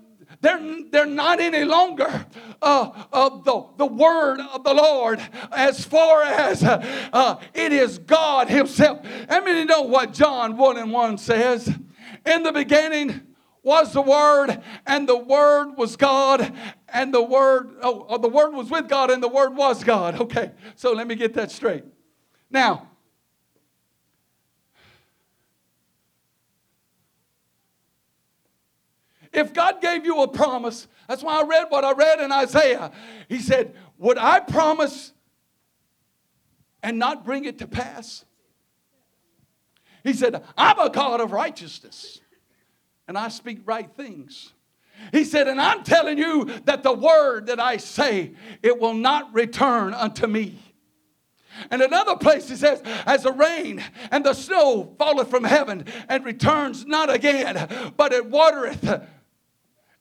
[0.42, 2.26] they're, they're not any longer
[2.62, 7.98] uh, uh, the, the word of the Lord as far as uh, uh, it is
[8.00, 9.00] God Himself.
[9.30, 11.68] I mean, you know what John 1 and 1 says?
[12.26, 13.22] In the beginning
[13.64, 16.54] was the Word, and the Word was God,
[16.90, 20.20] and the Word, oh, oh, the Word was with God, and the Word was God.
[20.22, 21.84] Okay, so let me get that straight.
[22.50, 22.91] Now,
[29.34, 32.92] If God gave you a promise, that's why I read what I read in Isaiah.
[33.30, 35.14] He said, Would I promise
[36.84, 38.26] and not bring it to pass?
[40.04, 42.22] He said, I'm a God of righteousness
[43.08, 44.54] and I speak right things.
[45.12, 49.34] He said, and I'm telling you that the word that I say, it will not
[49.34, 50.60] return unto me.
[51.70, 56.24] And another place he says, as the rain and the snow falleth from heaven and
[56.24, 59.02] returns not again, but it watereth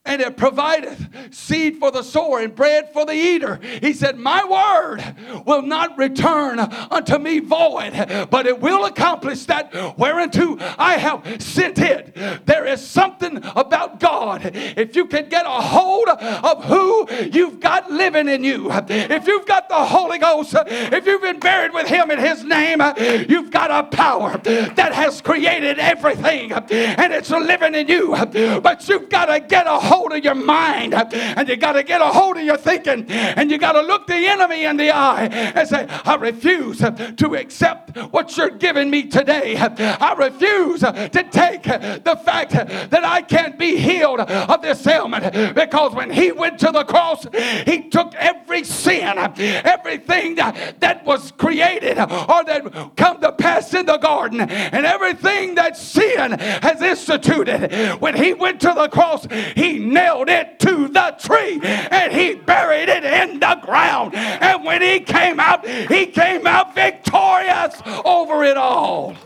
[0.07, 3.61] and it provideth seed for the sower and bread for the eater.
[3.83, 7.93] He said, My word will not return unto me void,
[8.31, 12.15] but it will accomplish that whereunto I have sent it.
[12.47, 14.51] There is something about God.
[14.55, 19.47] If you can get a hold of who you've got living in you, if you've
[19.47, 22.81] got the Holy Ghost, if you've been buried with Him in His name,
[23.29, 28.17] you've got a power that has created everything and it's living in you.
[28.63, 32.01] But you've got to get a hold of your mind and you got to get
[32.01, 35.27] a hold of your thinking and you got to look the enemy in the eye
[35.27, 39.57] and say, I refuse to accept what you're giving me today.
[39.57, 45.95] I refuse to take the fact that I can't be healed of this ailment because
[45.95, 47.27] when he went to the cross,
[47.67, 53.87] he took every sin, everything that, that was created or that come to pass in
[53.87, 58.01] the garden, and everything that sin has instituted.
[58.01, 59.27] When he went to the cross,
[59.57, 64.15] he nailed it to the tree and he buried it in the ground.
[64.15, 69.17] And when he came out, he came out victorious over it all.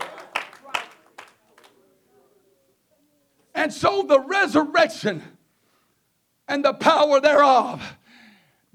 [3.53, 5.23] And so the resurrection
[6.47, 7.97] and the power thereof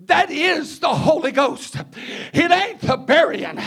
[0.07, 1.77] that is the Holy Ghost.
[2.33, 3.61] It ain't the burying.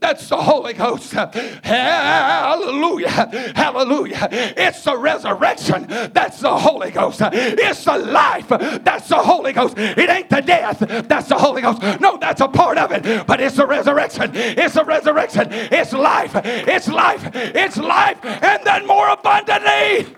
[0.00, 1.12] That's the Holy Ghost.
[1.12, 3.08] Hallelujah.
[3.54, 4.28] Hallelujah.
[4.30, 5.86] It's the resurrection.
[5.88, 7.20] That's the Holy Ghost.
[7.22, 8.48] It's the life.
[8.48, 9.74] That's the Holy Ghost.
[9.76, 10.78] It ain't the death.
[11.08, 11.82] That's the Holy Ghost.
[12.00, 13.26] No, that's a part of it.
[13.26, 14.30] But it's the resurrection.
[14.34, 15.48] It's the resurrection.
[15.50, 16.32] It's life.
[16.34, 17.30] It's life.
[17.34, 18.18] It's life.
[18.24, 20.16] And then more abundantly.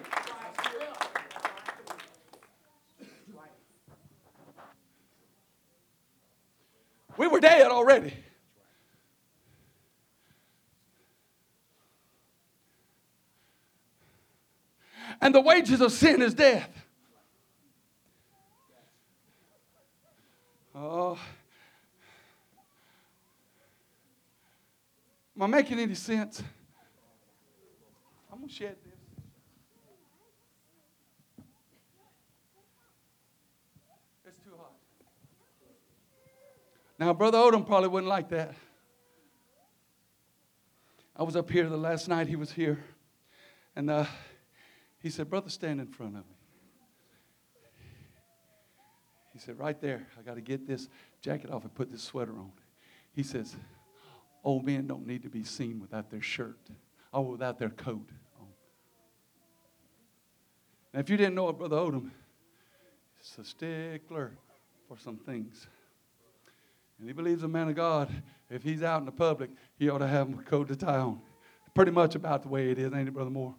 [7.16, 8.14] We were dead already.
[15.20, 16.70] And the wages of sin is death.
[20.74, 21.18] Oh.
[25.36, 26.42] Am I making any sense?
[28.32, 28.76] I'm going to shed
[36.98, 38.54] Now, Brother Odom probably wouldn't like that.
[41.16, 42.82] I was up here the last night he was here,
[43.76, 44.04] and uh,
[45.00, 46.34] he said, Brother, stand in front of me.
[49.32, 50.88] He said, Right there, I got to get this
[51.20, 52.52] jacket off and put this sweater on.
[53.12, 53.56] He says,
[54.44, 56.58] Old men don't need to be seen without their shirt
[57.12, 58.08] or without their coat
[58.40, 58.46] on.
[60.92, 62.10] Now, if you didn't know it, Brother Odom,
[63.20, 64.32] is a stickler
[64.88, 65.66] for some things.
[66.98, 68.10] And he believes a man of God,
[68.50, 71.20] if he's out in the public, he ought to have a coat to tie on.
[71.74, 73.54] Pretty much about the way it is, ain't it, Brother Moore?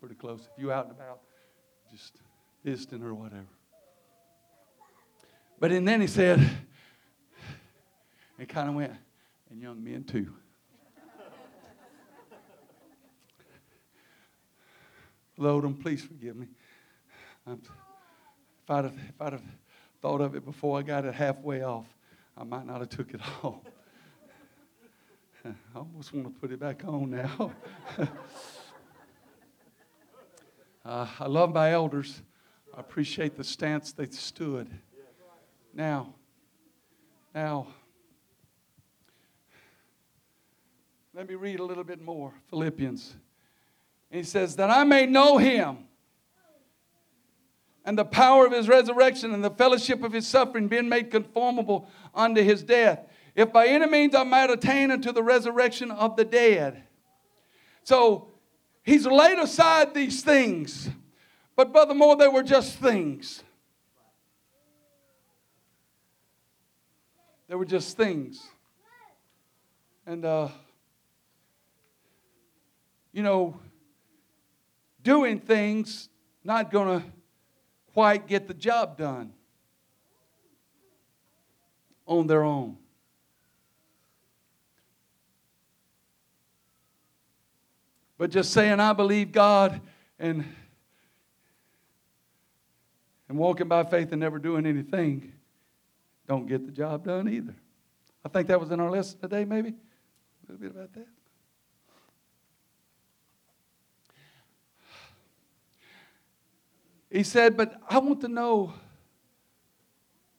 [0.00, 0.48] Pretty close.
[0.56, 1.20] If you out and about,
[1.90, 2.16] just
[2.64, 3.46] distant or whatever.
[5.60, 6.40] But and then he said,
[8.38, 8.92] it kind of went,
[9.50, 10.32] and young men too.
[15.36, 16.46] Lord, um, please forgive me.
[17.46, 19.42] I'm, if, I'd have, if I'd have
[20.00, 21.86] thought of it before I got it halfway off,
[22.36, 23.60] I might not have took it off.
[25.44, 27.52] I almost want to put it back on now.
[30.84, 32.22] uh, I love my elders.
[32.76, 34.68] I appreciate the stance they stood.
[35.72, 36.14] Now,
[37.34, 37.68] now,
[41.12, 42.32] let me read a little bit more.
[42.50, 43.14] Philippians.
[44.10, 45.78] he says, That I may know him
[47.84, 51.88] and the power of his resurrection and the fellowship of his suffering, being made conformable
[52.14, 53.06] unto his death.
[53.34, 56.84] If by any means I might attain unto the resurrection of the dead.
[57.82, 58.28] So
[58.82, 60.88] he's laid aside these things.
[61.56, 63.44] But, furthermore, they were just things.
[67.48, 68.42] They were just things.
[70.06, 70.48] And, uh,
[73.12, 73.60] you know,
[75.02, 76.08] doing things
[76.42, 77.06] not going to
[77.94, 79.32] quite get the job done
[82.06, 82.76] on their own.
[88.18, 89.80] But just saying, I believe God
[90.18, 90.44] and,
[93.28, 95.32] and walking by faith and never doing anything
[96.26, 97.54] don't get the job done either.
[98.24, 99.68] I think that was in our lesson today, maybe.
[99.68, 101.06] A little bit about that.
[107.14, 108.74] He said, But I want to know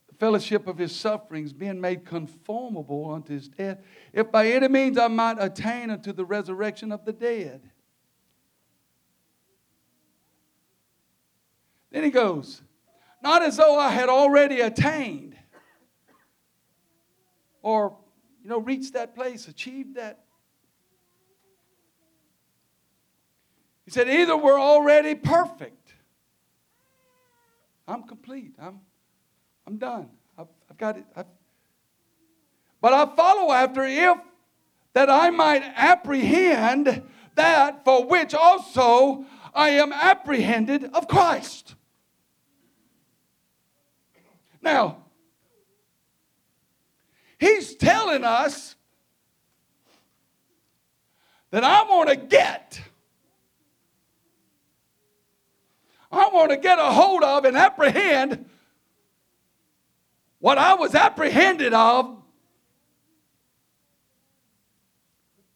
[0.10, 3.78] the fellowship of his sufferings, being made conformable unto his death,
[4.12, 7.62] if by any means I might attain unto the resurrection of the dead.
[11.92, 12.62] Then he goes,
[13.24, 15.38] Not as though I had already attained
[17.62, 17.96] or,
[18.44, 20.26] you know, reached that place, achieved that.
[23.86, 25.85] He said, Either we're already perfect
[27.88, 28.56] I'm complete.
[28.60, 28.80] I'm,
[29.68, 30.10] I'm done.
[30.38, 31.06] I've, I've got it.
[31.16, 31.26] I've,
[32.82, 34.18] but I follow after if
[34.94, 37.04] that I might apprehend
[37.36, 41.76] that for which also I am apprehended of Christ.
[44.62, 44.98] Now,
[47.38, 48.76] he's telling us
[51.52, 52.82] that I want to get
[56.12, 58.46] I want to get a hold of and apprehend
[60.40, 62.18] what I was apprehended of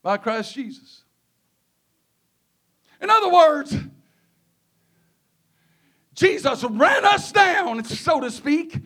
[0.01, 1.03] by Christ Jesus.
[3.01, 3.75] In other words,
[6.13, 8.77] Jesus ran us down, so to speak,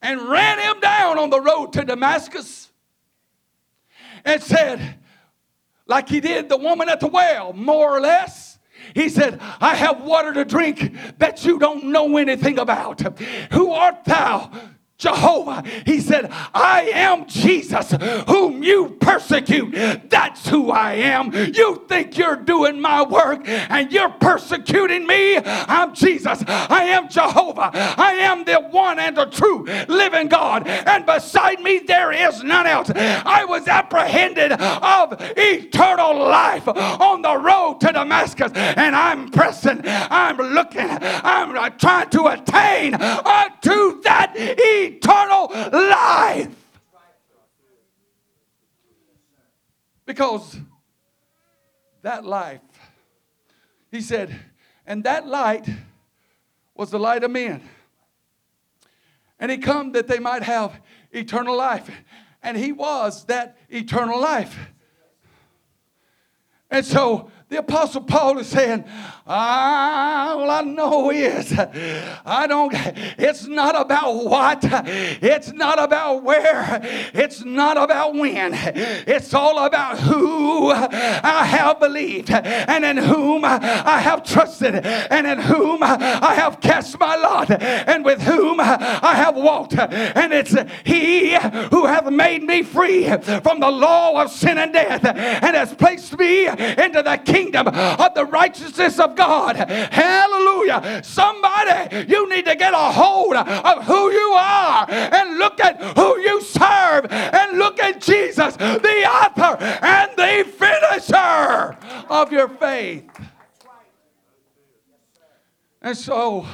[0.00, 2.70] and ran him down on the road to Damascus
[4.24, 4.98] and said,
[5.86, 8.47] like he did the woman at the well, more or less.
[8.94, 13.00] He said, I have water to drink that you don't know anything about.
[13.52, 14.50] Who art thou?
[14.98, 15.62] Jehovah.
[15.86, 17.92] He said, I am Jesus
[18.26, 20.10] whom you persecute.
[20.10, 21.32] That's who I am.
[21.32, 25.38] You think you're doing my work and you're persecuting me?
[25.38, 26.42] I'm Jesus.
[26.48, 27.70] I am Jehovah.
[27.72, 30.66] I am the one and the true living God.
[30.66, 32.90] And beside me, there is none else.
[32.92, 38.50] I was apprehended of eternal life on the road to Damascus.
[38.54, 46.54] And I'm pressing, I'm looking, I'm trying to attain unto that eternal eternal life.
[50.04, 50.58] Because
[52.02, 52.60] that life,
[53.90, 54.34] he said,
[54.86, 55.68] and that light
[56.74, 57.62] was the light of men.
[59.38, 60.80] And he come that they might have
[61.12, 61.90] eternal life.
[62.42, 64.56] And he was that eternal life.
[66.70, 68.84] And so the Apostle Paul is saying,
[69.26, 72.74] ah, all I know is I don't,
[73.16, 76.80] it's not about what, it's not about where,
[77.14, 83.98] it's not about when, it's all about who I have believed and in whom I
[83.98, 89.36] have trusted and in whom I have cast my lot and with whom I have
[89.36, 89.72] walked.
[89.78, 91.34] And it's He
[91.70, 96.18] who hath made me free from the law of sin and death and has placed
[96.18, 99.56] me into the kingdom kingdom of the righteousness of God.
[99.56, 101.02] Hallelujah.
[101.04, 106.18] Somebody, you need to get a hold of who you are and look at who
[106.18, 111.76] you serve and look at Jesus, the author and the finisher
[112.10, 113.08] of your faith.
[115.80, 116.46] And so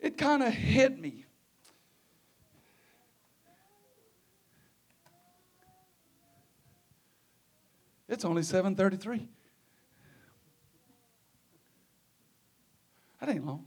[0.00, 1.26] it kind of hit me.
[8.08, 9.28] It's only 733.
[13.22, 13.64] That ain't long.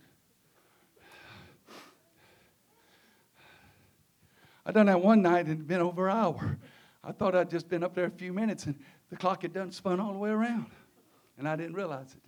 [4.66, 6.60] I done that one night and it had been over an hour.
[7.02, 8.78] I thought I'd just been up there a few minutes and
[9.10, 10.66] the clock had done spun all the way around.
[11.38, 12.22] And I didn't realize it.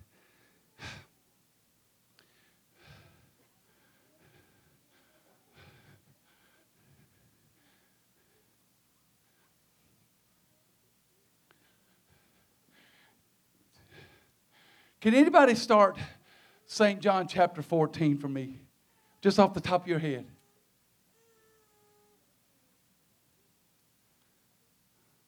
[15.02, 15.98] Can anybody start
[16.70, 17.00] St.
[17.00, 18.60] John chapter 14 for me,
[19.22, 20.26] just off the top of your head.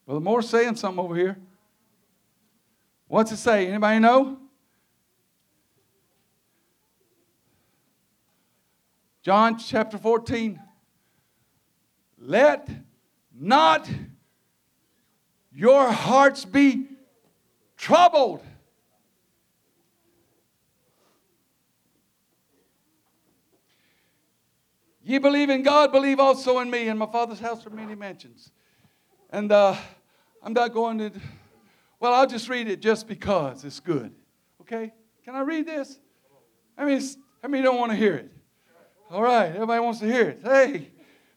[0.04, 1.38] Brother Moore saying something over here.
[3.08, 3.68] What's it say?
[3.68, 4.38] Anybody know?
[9.22, 10.60] John chapter 14.
[12.18, 12.68] Let
[13.34, 13.88] not
[15.50, 16.86] your hearts be
[17.78, 18.42] troubled.
[25.10, 26.86] Ye believe in God, believe also in me.
[26.86, 28.52] In my Father's house are many mansions.
[29.30, 29.74] And uh,
[30.40, 31.10] I'm not going to,
[31.98, 34.14] well, I'll just read it just because it's good.
[34.60, 34.92] Okay?
[35.24, 35.98] Can I read this?
[36.78, 37.02] I mean,
[37.42, 38.30] I mean, don't want to hear it.
[39.10, 40.42] All right, everybody wants to hear it.
[40.44, 40.92] Hey,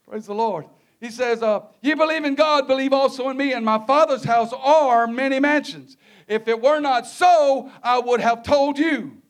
[0.08, 0.66] praise the Lord.
[1.00, 3.54] He says, uh, Ye believe in God, believe also in me.
[3.54, 5.96] In my Father's house are many mansions.
[6.28, 9.20] If it were not so, I would have told you.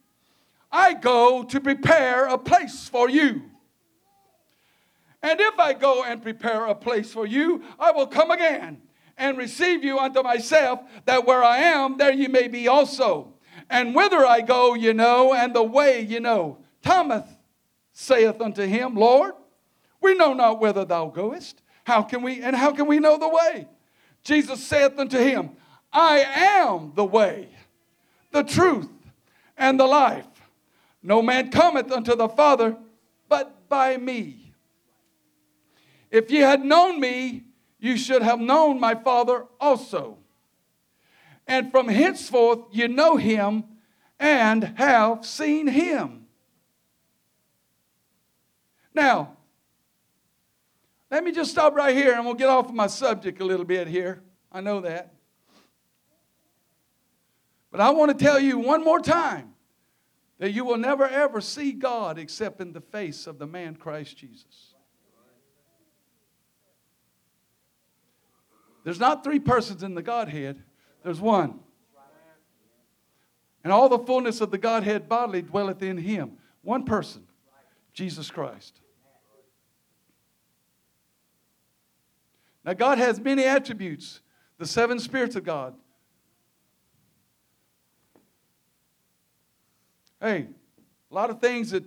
[0.70, 3.45] I go to prepare a place for you.
[5.25, 8.83] And if I go and prepare a place for you, I will come again
[9.16, 13.33] and receive you unto myself, that where I am, there you may be also.
[13.70, 16.59] And whither I go, you know, and the way you know.
[16.83, 17.25] Thomas
[17.95, 19.33] saith unto him, Lord,
[20.03, 21.62] we know not whither thou goest.
[21.85, 23.66] How can we, and how can we know the way?
[24.25, 25.53] Jesus saith unto him,
[25.91, 27.49] I am the way,
[28.31, 28.91] the truth,
[29.57, 30.27] and the life.
[31.03, 32.77] No man cometh unto the Father
[33.27, 34.43] but by me.
[36.15, 37.43] If ye had known me,
[37.81, 40.19] you should have known my Father also.
[41.45, 43.65] And from henceforth you know him
[44.21, 46.27] and have seen him.
[48.95, 49.37] Now,
[51.11, 53.67] let me just stop right here and we'll get off of my subject a little
[53.67, 54.23] bit here.
[54.53, 55.15] I know that.
[57.73, 59.53] But I want to tell you one more time
[60.39, 64.17] that you will never ever see God except in the face of the man Christ
[64.17, 64.74] Jesus.
[68.85, 70.62] There's not three persons in the Godhead,
[71.03, 71.61] there's one.
[73.64, 76.32] And all the fullness of the Godhead bodily dwelleth in him.
[76.61, 77.26] One person,
[77.95, 78.78] Jesus Christ.
[82.62, 84.20] Now, God has many attributes,
[84.59, 85.74] the seven spirits of God.
[90.20, 90.47] Hey,
[91.11, 91.85] a lot of things that,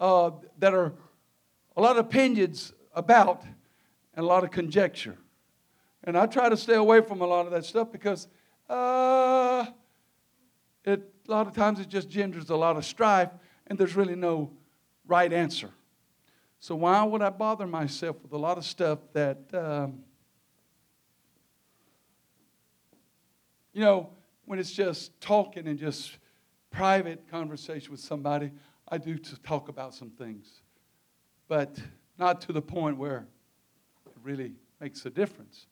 [0.00, 0.92] uh, that are
[1.76, 3.42] a lot of opinions about
[4.14, 5.18] and a lot of conjecture.
[6.04, 8.28] And I try to stay away from a lot of that stuff because
[8.68, 9.66] uh,
[10.84, 13.30] it, a lot of times it just genders a lot of strife
[13.66, 14.52] and there's really no
[15.06, 15.70] right answer.
[16.60, 20.00] So why would I bother myself with a lot of stuff that, um,
[23.72, 24.10] you know,
[24.44, 26.18] when it's just talking and just
[26.70, 28.50] private conversation with somebody,
[28.88, 30.60] I do to talk about some things,
[31.48, 31.78] but
[32.18, 33.26] not to the point where
[34.06, 35.66] it really makes a difference.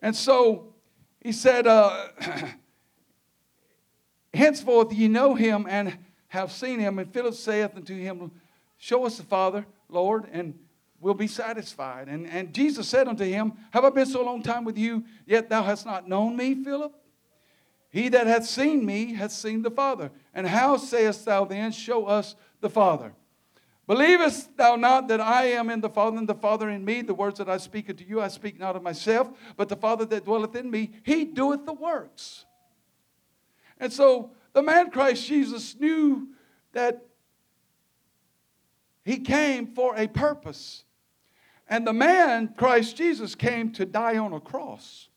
[0.00, 0.74] And so
[1.20, 2.08] he said, uh,
[4.34, 6.98] Henceforth ye know him and have seen him.
[6.98, 8.30] And Philip saith unto him,
[8.76, 10.58] Show us the Father, Lord, and
[11.00, 12.08] we'll be satisfied.
[12.08, 15.48] And, and Jesus said unto him, Have I been so long time with you, yet
[15.48, 16.94] thou hast not known me, Philip?
[17.90, 20.10] He that hath seen me hath seen the Father.
[20.34, 23.12] And how sayest thou then, Show us the Father?
[23.88, 27.00] Believest thou not that I am in the Father, and the Father in me?
[27.00, 30.04] The words that I speak unto you, I speak not of myself, but the Father
[30.04, 32.44] that dwelleth in me, he doeth the works.
[33.80, 36.28] And so the man Christ Jesus knew
[36.72, 37.06] that
[39.06, 40.84] he came for a purpose.
[41.66, 45.08] And the man Christ Jesus came to die on a cross.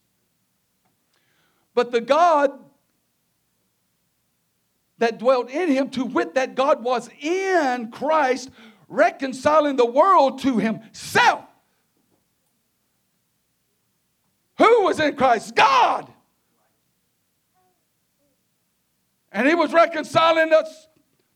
[1.73, 2.57] But the God
[5.01, 8.51] that dwelt in him, to wit, that God was in Christ,
[8.87, 11.43] reconciling the world to himself.
[14.59, 15.55] Who was in Christ?
[15.55, 16.13] God.
[19.31, 20.87] And he was reconciling us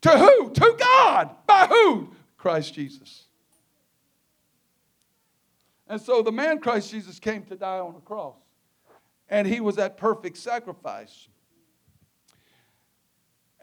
[0.02, 0.52] to who?
[0.52, 1.36] To God.
[1.48, 2.14] By who?
[2.38, 3.24] Christ Jesus.
[5.88, 8.38] And so the man Christ Jesus came to die on the cross.
[9.28, 11.30] And he was that perfect sacrifice.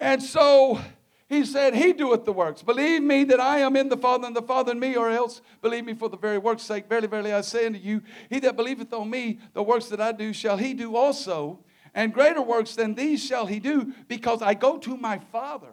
[0.03, 0.81] And so
[1.29, 2.61] he said, He doeth the works.
[2.61, 5.41] Believe me that I am in the Father and the Father in me, or else
[5.63, 6.89] believe me for the very work's sake.
[6.89, 10.11] Verily, verily, I say unto you, He that believeth on me, the works that I
[10.11, 11.61] do shall he do also.
[11.95, 15.71] And greater works than these shall he do, because I go to my Father.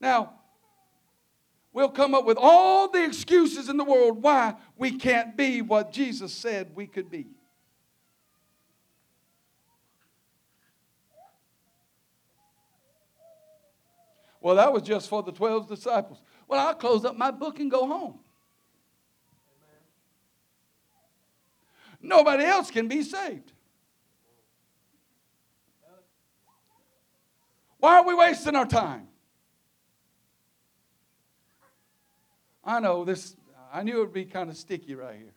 [0.00, 0.32] Now,
[1.72, 5.92] we'll come up with all the excuses in the world why we can't be what
[5.92, 7.28] Jesus said we could be.
[14.44, 16.20] Well, that was just for the 12 disciples.
[16.46, 18.18] Well, I'll close up my book and go home.
[22.02, 23.52] Nobody else can be saved.
[27.78, 29.08] Why are we wasting our time?
[32.62, 33.36] I know this,
[33.72, 35.32] I knew it would be kind of sticky right here.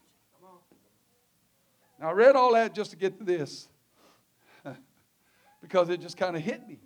[1.98, 3.70] Now, I read all that just to get to this
[5.62, 6.82] because it just kind of hit me.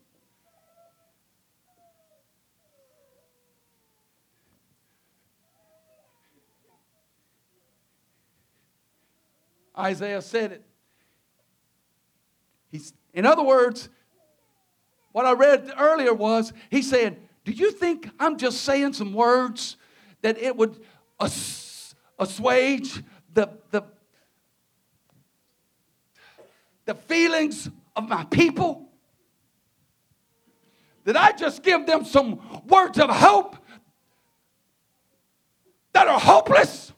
[9.78, 10.66] Isaiah said it.
[12.72, 13.90] He's, in other words,
[15.12, 19.78] what I read earlier was he said, Do you think I'm just saying some words
[20.22, 20.80] that it would
[21.20, 23.04] assuage
[23.34, 23.84] the, the,
[26.86, 28.88] the feelings of my people?
[31.04, 33.58] Did I just give them some words of hope
[35.94, 36.94] that are hopeless?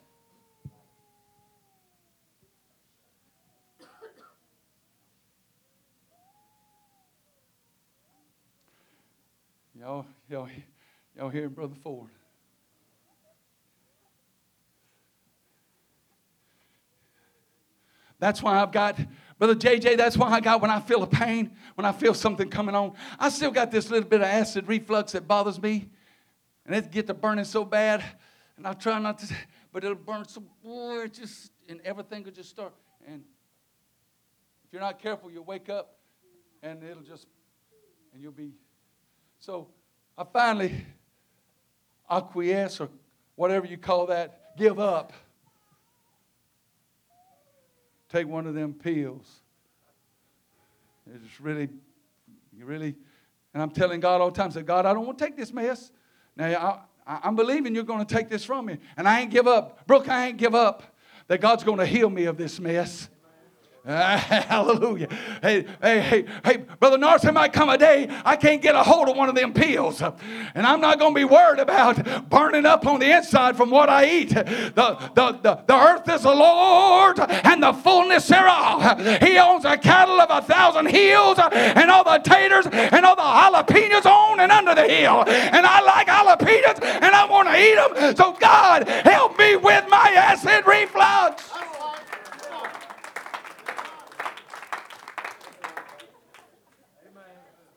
[9.83, 10.47] Y'all, y'all,
[11.17, 12.07] y'all hear Brother Ford?
[18.17, 18.97] That's why I've got,
[19.37, 22.49] Brother JJ, that's why I got when I feel a pain, when I feel something
[22.49, 22.93] coming on.
[23.19, 25.89] I still got this little bit of acid reflux that bothers me.
[26.65, 28.01] And it get to burning so bad.
[28.55, 29.35] And I try not to,
[29.73, 32.73] but it'll burn so, boy, it just, and everything will just start.
[33.05, 33.21] And
[34.63, 35.97] if you're not careful, you'll wake up
[36.61, 37.27] and it'll just,
[38.13, 38.53] and you'll be
[39.45, 39.67] so
[40.17, 40.85] I finally
[42.09, 42.87] acquiesce or
[43.35, 45.11] whatever you call that, give up.
[48.07, 49.29] Take one of them pills.
[51.13, 51.67] It's really,
[52.57, 52.95] you really,
[53.53, 55.51] And I'm telling God all the time, say, God, I don't want to take this
[55.51, 55.91] mess.
[56.37, 58.77] Now, I, I'm believing you're going to take this from me.
[58.95, 59.85] And I ain't give up.
[59.85, 60.95] Brooke, I ain't give up
[61.27, 63.09] that God's going to heal me of this mess.
[63.85, 65.09] Uh, hallelujah.
[65.41, 68.83] Hey, hey, hey, hey, Brother Norris, there might come a day I can't get a
[68.83, 70.01] hold of one of them pills.
[70.01, 73.89] And I'm not going to be worried about burning up on the inside from what
[73.89, 74.29] I eat.
[74.29, 79.21] The, the, the, the earth is the Lord and the fullness thereof.
[79.21, 83.21] He owns the cattle of a thousand hills and all the taters and all the
[83.21, 85.25] jalapenos on and under the hill.
[85.27, 88.15] And I like jalapenos and I want to eat them.
[88.15, 91.51] So God, help me with my acid reflux.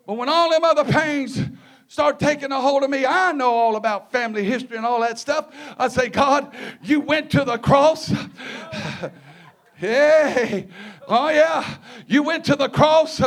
[0.07, 1.41] But when all them other pains
[1.89, 5.19] start taking a hold of me, I know all about family history and all that
[5.19, 5.53] stuff.
[5.77, 8.07] I say, God, you went to the cross.
[9.75, 10.69] hey,
[11.09, 11.77] oh yeah,
[12.07, 13.21] you went to the cross.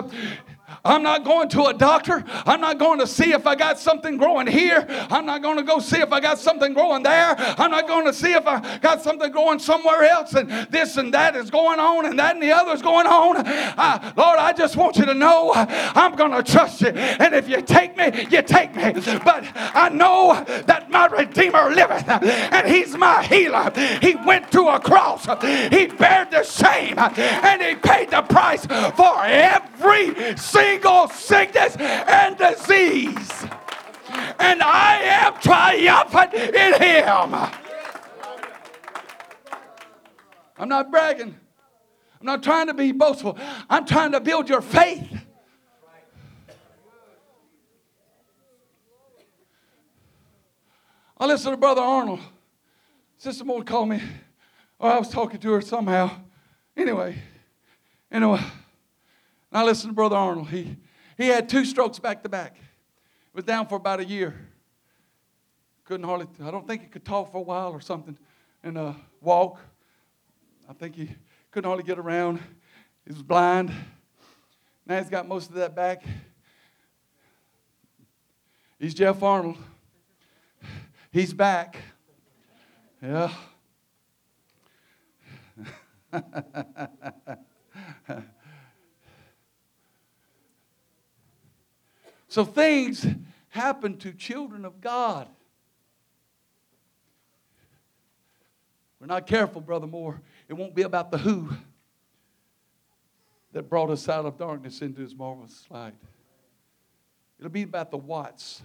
[0.84, 2.23] I'm not going to a doctor.
[2.27, 4.86] I'm not going to see if I got something growing here.
[5.09, 7.36] I'm not going to go see if I got something growing there.
[7.38, 11.13] I'm not going to see if I got something growing somewhere else and this and
[11.13, 13.38] that is going on and that and the other is going on.
[13.45, 16.88] Uh, Lord, I just want you to know I'm going to trust you.
[16.89, 18.93] And if you take me, you take me.
[19.23, 23.71] But I know that my Redeemer liveth and he's my healer.
[24.01, 25.25] He went to a cross.
[25.25, 32.38] He bared the shame and he paid the price for every sin single sickness and
[32.38, 33.45] disease.
[34.39, 37.36] And I am triumphant in Him.
[40.57, 41.36] I'm not bragging.
[42.20, 43.38] I'm not trying to be boastful.
[43.70, 45.07] I'm trying to build your faith.
[51.17, 52.22] I listened to Brother Arnold.
[53.17, 54.01] Sister Moore called me,
[54.80, 56.11] or I was talking to her somehow.
[56.78, 57.22] Anyway,
[58.09, 58.39] anyway.
[59.52, 60.50] And I listened to Brother Arnold.
[60.50, 60.78] He,
[61.18, 62.56] he had two strokes back to back.
[63.34, 64.36] Was down for about a year.
[65.86, 68.18] Couldn't hardly, I don't think he could talk for a while or something
[68.64, 69.60] and uh, walk.
[70.70, 71.10] I think he
[71.52, 72.39] couldn't hardly get around.
[73.06, 73.72] He was blind.
[74.86, 76.04] Now he's got most of that back.
[78.80, 79.58] He's Jeff Arnold.
[81.12, 81.78] He's back.
[83.02, 83.32] Yeah.
[92.30, 93.05] So things
[93.49, 95.27] happen to children of God.
[98.99, 100.21] We're not careful, Brother Moore.
[100.47, 101.49] It won't be about the who
[103.51, 105.95] that brought us out of darkness into his marvelous light.
[107.39, 108.61] It'll be about the whats.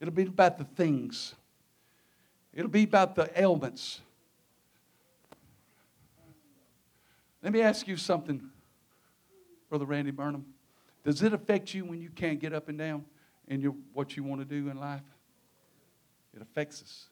[0.00, 1.34] It'll be about the things.
[2.54, 4.00] It'll be about the ailments.
[7.42, 8.40] Let me ask you something,
[9.68, 10.44] Brother Randy Burnham.
[11.08, 13.02] Does it affect you when you can't get up and down
[13.46, 13.62] in
[13.94, 15.00] what you want to do in life?
[16.36, 17.06] It affects us.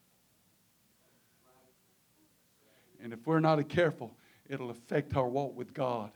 [3.02, 4.14] And if we're not careful,
[4.50, 6.10] it'll affect our walk with God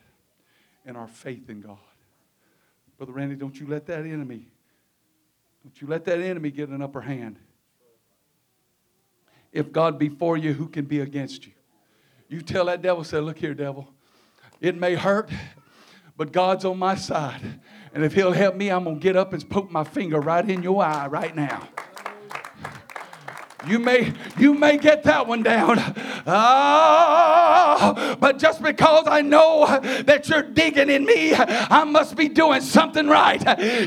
[0.85, 1.79] and our faith in God.
[2.99, 4.47] Brother Randy, don't you let that enemy,
[5.65, 7.39] don't you let that enemy get an upper hand.
[9.55, 11.53] If God be for you, who can be against you?
[12.29, 13.89] You tell that devil, say, look here, devil.
[14.61, 15.31] It may hurt,
[16.21, 17.41] but God's on my side.
[17.95, 20.47] And if He'll help me, I'm going to get up and poke my finger right
[20.47, 21.67] in your eye right now.
[23.69, 25.79] You may, you may get that one down.
[26.27, 29.67] Ah, but just because I know
[30.07, 33.43] that you're digging in me, I must be doing something right.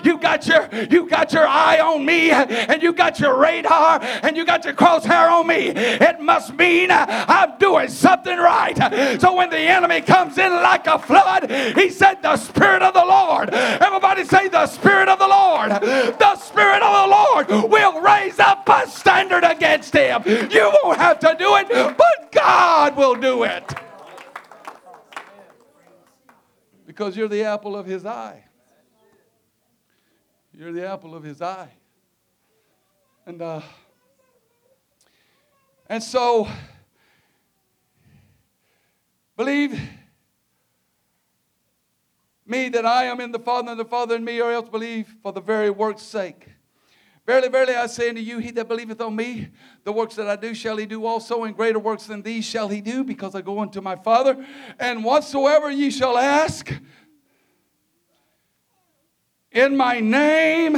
[0.05, 4.37] You got your, you got your eye on me, and you got your radar, and
[4.37, 5.69] you got your crosshair on me.
[5.69, 8.77] It must mean I'm doing something right.
[9.19, 13.05] So when the enemy comes in like a flood, he said, "The Spirit of the
[13.05, 18.37] Lord." Everybody say, "The Spirit of the Lord." The Spirit of the Lord will raise
[18.39, 20.23] up a standard again against him.
[20.51, 23.63] You won't have to do it, but God will do it.
[26.85, 28.43] Because you're the apple of his eye.
[30.53, 31.71] You're the apple of his eye.
[33.25, 33.61] And uh,
[35.87, 36.47] and so
[39.37, 39.79] believe
[42.45, 45.15] me that I am in the Father and the Father in me, or else believe
[45.23, 46.52] for the very work's sake.
[47.25, 49.47] Verily, verily, I say unto you, he that believeth on me,
[49.85, 52.67] the works that I do shall he do also, and greater works than these shall
[52.67, 54.45] he do, because I go unto my Father.
[54.77, 56.73] And whatsoever ye shall ask
[59.53, 60.77] in my name,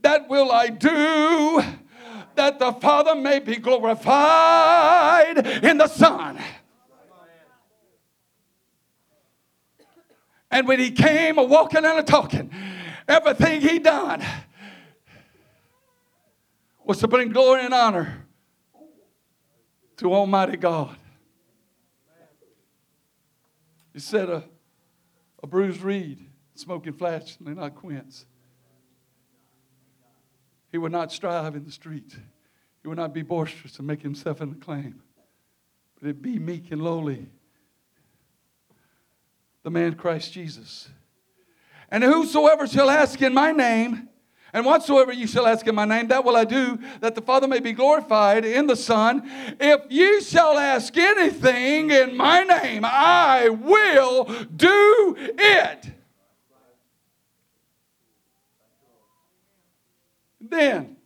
[0.00, 1.62] that will I do,
[2.34, 6.38] that the Father may be glorified in the Son.
[10.50, 12.50] And when he came a walking and a talking,
[13.08, 14.24] Everything he done
[16.86, 18.26] was to bring glory and honor
[19.96, 20.96] to Almighty God.
[23.92, 24.44] He said, a,
[25.42, 26.24] a bruised reed,
[26.54, 28.24] smoking flash, may not quench.
[30.70, 32.14] He would not strive in the street.
[32.82, 35.02] He would not be boisterous and make himself an acclaim,
[35.98, 37.26] but it be meek and lowly.
[39.64, 40.88] The man Christ Jesus.
[41.90, 44.08] And whosoever shall ask in my name,
[44.52, 47.46] and whatsoever you shall ask in my name, that will I do, that the Father
[47.48, 49.22] may be glorified in the Son.
[49.60, 54.24] If you shall ask anything in my name, I will
[54.54, 55.92] do it.
[60.40, 60.96] Then,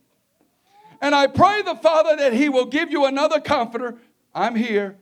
[1.01, 3.97] and I pray the Father that He will give you another comforter.
[4.35, 4.97] I'm here.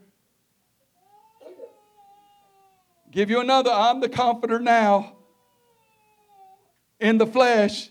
[3.11, 3.71] Give you another.
[3.71, 5.17] I'm the comforter now
[6.99, 7.89] in the flesh.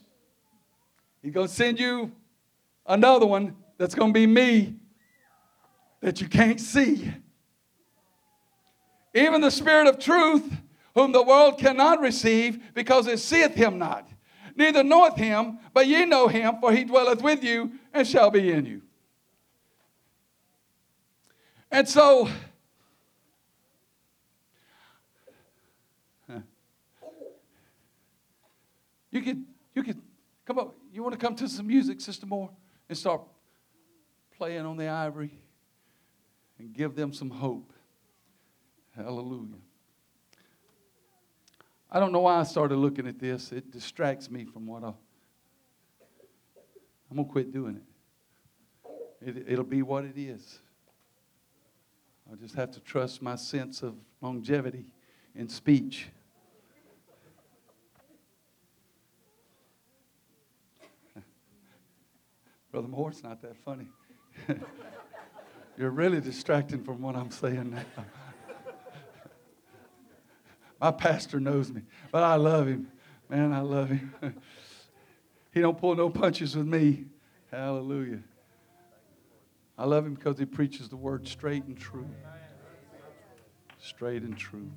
[1.29, 2.11] He's going to send you
[2.87, 4.77] another one that's going to be me
[6.01, 7.13] that you can't see.
[9.13, 10.51] Even the Spirit of truth,
[10.95, 14.09] whom the world cannot receive because it seeth him not,
[14.57, 18.51] neither knoweth him, but ye know him, for he dwelleth with you and shall be
[18.51, 18.81] in you.
[21.71, 22.31] And so,
[29.11, 30.01] you could, you could,
[30.47, 32.51] come on, you want to come to some music, Sister Moore,
[32.89, 33.21] and start
[34.37, 35.31] playing on the ivory
[36.59, 37.73] and give them some hope.
[38.97, 39.61] Hallelujah.
[41.89, 43.53] I don't know why I started looking at this.
[43.53, 44.89] It distracts me from what I.
[47.13, 47.81] I'm gonna quit doing
[49.23, 49.37] it.
[49.37, 49.45] it.
[49.47, 50.59] It'll be what it is.
[52.29, 54.85] I just have to trust my sense of longevity
[55.37, 56.09] in speech.
[62.79, 63.89] Brother Moore, it's not that funny.
[65.77, 68.05] You're really distracting from what I'm saying now.
[70.81, 72.87] My pastor knows me, but I love him.
[73.29, 74.15] Man, I love him.
[75.53, 77.07] he don't pull no punches with me.
[77.51, 78.21] Hallelujah.
[79.77, 82.09] I love him because he preaches the word straight and true.
[83.81, 84.71] Straight and true.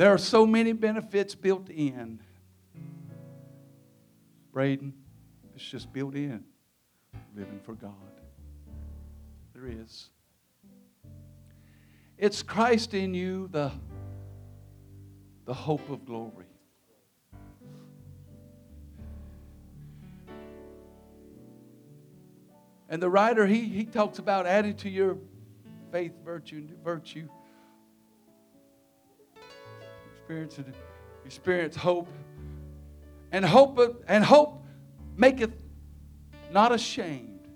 [0.00, 2.20] There are so many benefits built in.
[4.50, 4.94] Braden,
[5.54, 6.42] it's just built in.
[7.36, 7.92] Living for God.
[9.52, 10.08] There is.
[12.16, 13.72] It's Christ in you, the,
[15.44, 16.46] the hope of glory.
[22.88, 25.18] And the writer, he, he talks about adding to your
[25.92, 27.28] faith, virtue, virtue,
[30.30, 30.76] experience,
[31.24, 32.08] experience hope.
[33.32, 34.64] And hope and hope
[35.16, 35.62] maketh
[36.50, 37.48] not ashamed.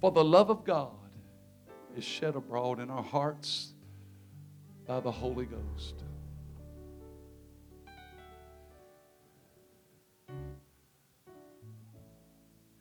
[0.00, 0.90] For the love of God
[1.96, 3.74] is shed abroad in our hearts
[4.86, 5.94] by the Holy Ghost.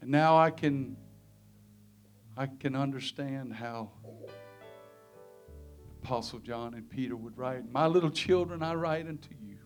[0.02, 0.96] And now I can
[2.38, 3.92] I can understand how
[6.04, 9.58] Apostle John and Peter would write, My little children, I write unto you.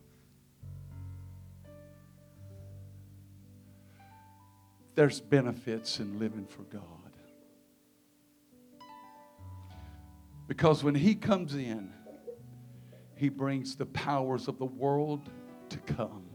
[4.95, 6.81] There's benefits in living for God.
[10.47, 11.91] Because when He comes in,
[13.15, 15.29] He brings the powers of the world
[15.69, 16.25] to come.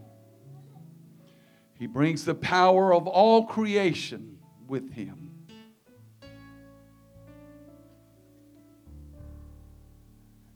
[1.79, 5.20] He brings the power of all creation with Him.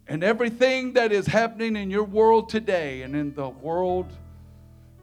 [0.07, 4.13] And everything that is happening in your world today and in the world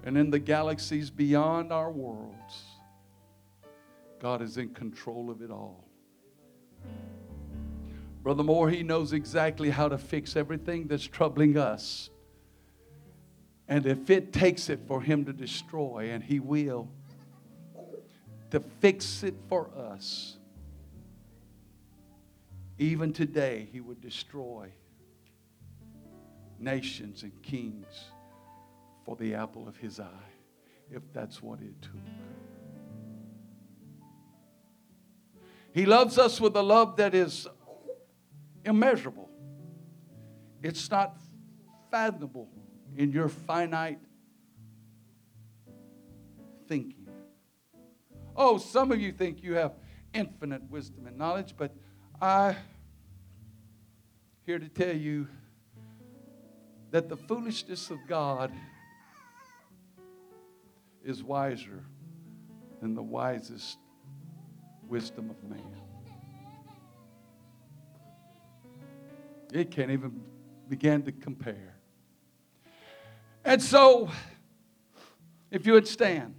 [0.04, 2.66] and in the galaxies beyond our worlds,
[4.20, 5.84] God is in control of it all.
[8.22, 12.12] Brother Moore, he knows exactly how to fix everything that's troubling us.
[13.68, 16.88] And if it takes it for him to destroy, and he will,
[18.52, 20.38] to fix it for us,
[22.78, 24.72] even today, he would destroy
[26.62, 28.12] nations and kings
[29.06, 30.30] for the apple of his eye,
[30.90, 31.92] if that's what it took.
[35.74, 37.48] He loves us with a love that is
[38.66, 39.30] immeasurable.
[40.62, 41.18] It's not
[41.90, 42.50] fathomable
[42.96, 44.00] in your finite
[46.68, 47.08] thinking.
[48.36, 49.74] Oh, some of you think you have
[50.14, 51.74] infinite wisdom and knowledge, but
[52.22, 52.56] I
[54.46, 55.28] here to tell you
[56.92, 58.52] that the foolishness of God
[61.04, 61.84] is wiser
[62.82, 63.78] than the wisest
[64.88, 65.62] wisdom of man.
[69.54, 70.22] It can't even
[70.70, 71.76] begin to compare.
[73.44, 74.10] And so,
[75.50, 76.36] if you would stand.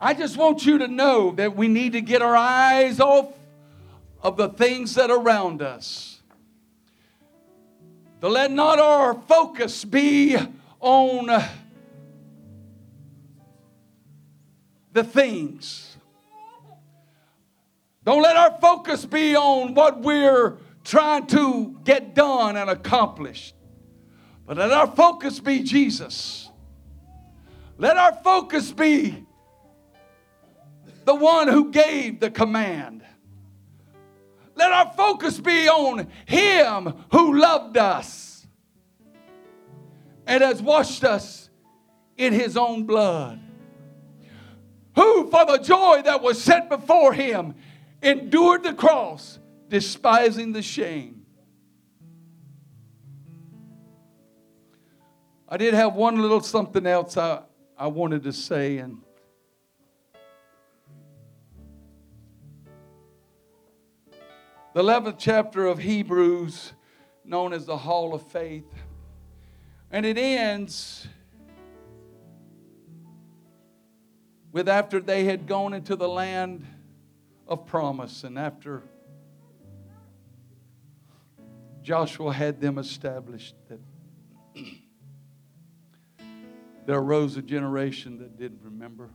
[0.00, 3.32] I just want you to know that we need to get our eyes off
[4.22, 6.20] of the things that are around us.
[8.20, 10.36] To let not our focus be
[10.80, 11.44] on
[14.92, 15.96] the things.
[18.04, 23.54] Don't let our focus be on what we're trying to get done and accomplished.
[24.46, 26.50] But let our focus be Jesus.
[27.78, 29.24] Let our focus be
[31.04, 33.02] the one who gave the command.
[34.54, 38.46] Let our focus be on Him who loved us
[40.26, 41.50] and has washed us
[42.16, 43.40] in His own blood.
[44.94, 47.54] Who, for the joy that was set before Him,
[48.00, 49.38] endured the cross,
[49.68, 51.26] despising the shame.
[55.48, 57.42] I did have one little something else I,
[57.76, 59.02] I wanted to say, and
[64.74, 66.72] the 11th chapter of Hebrews,
[67.24, 68.66] known as the Hall of Faith.
[69.92, 71.06] And it ends
[74.50, 76.66] with after they had gone into the land
[77.46, 78.82] of promise and after
[81.82, 83.78] Joshua had them established that
[86.84, 89.10] there arose a generation that didn't remember.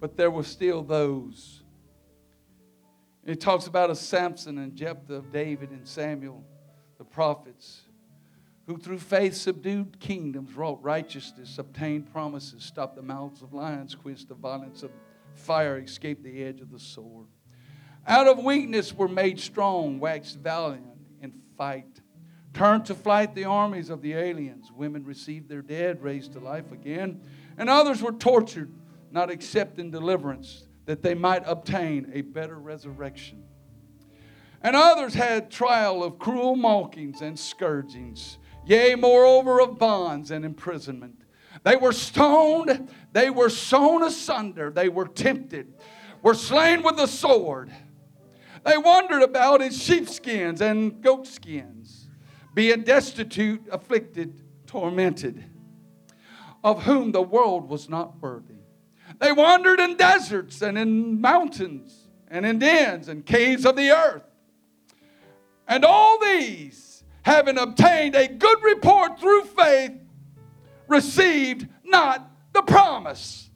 [0.00, 1.62] But there were still those
[3.26, 6.44] it talks about a Samson and Jephthah, David and Samuel,
[6.96, 7.82] the prophets,
[8.66, 14.28] who through faith subdued kingdoms, wrought righteousness, obtained promises, stopped the mouths of lions, quenched
[14.28, 14.92] the violence of
[15.34, 17.26] fire, escaped the edge of the sword.
[18.06, 20.86] Out of weakness were made strong, waxed valiant
[21.20, 22.00] in fight.
[22.54, 24.70] Turned to flight the armies of the aliens.
[24.72, 27.20] Women received their dead, raised to life again.
[27.58, 28.72] And others were tortured,
[29.10, 33.44] not accepting deliverance that they might obtain a better resurrection.
[34.62, 41.22] And others had trial of cruel mockings and scourgings, yea, moreover, of bonds and imprisonment.
[41.62, 45.74] They were stoned, they were sown asunder, they were tempted,
[46.22, 47.70] were slain with the sword.
[48.64, 52.08] They wandered about in sheepskins and goatskins,
[52.54, 55.44] being destitute, afflicted, tormented,
[56.64, 58.55] of whom the world was not worthy.
[59.18, 64.22] They wandered in deserts and in mountains and in dens and caves of the earth.
[65.66, 69.92] And all these, having obtained a good report through faith,
[70.86, 73.50] received not the promise.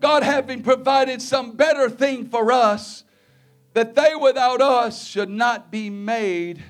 [0.00, 3.04] God having provided some better thing for us,
[3.74, 6.62] that they without us should not be made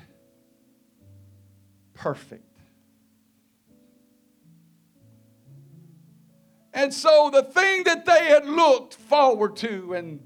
[1.93, 2.41] perfect.
[6.73, 10.19] And so the thing that they had looked forward to, and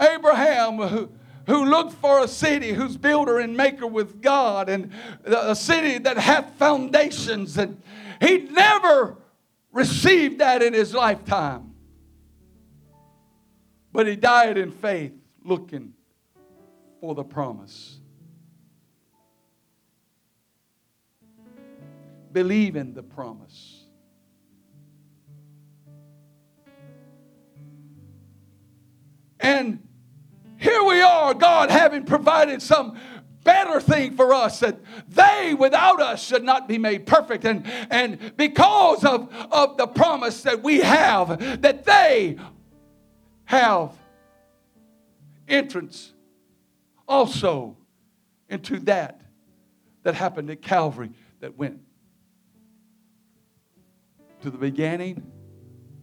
[0.00, 1.12] Abraham, who,
[1.46, 4.90] who looked for a city whose builder and maker with God, and
[5.24, 7.80] a city that hath foundations, and
[8.20, 9.18] he never
[9.70, 11.74] received that in his lifetime.
[13.92, 15.12] But he died in faith,
[15.44, 15.92] looking
[17.02, 17.98] for the promise.
[22.30, 23.86] Believe in the promise.
[29.40, 29.84] And
[30.58, 32.96] here we are, God having provided some
[33.42, 34.78] better thing for us that
[35.08, 40.44] they without us should not be made perfect and and because of of the promise
[40.44, 42.38] that we have that they
[43.46, 43.92] have
[45.48, 46.11] entrance
[47.08, 47.76] also
[48.48, 49.20] into that
[50.02, 51.80] that happened at Calvary that went
[54.42, 55.30] to the beginning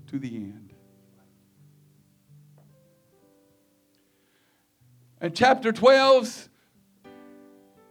[0.07, 0.73] to the end.
[5.21, 6.49] And chapter 12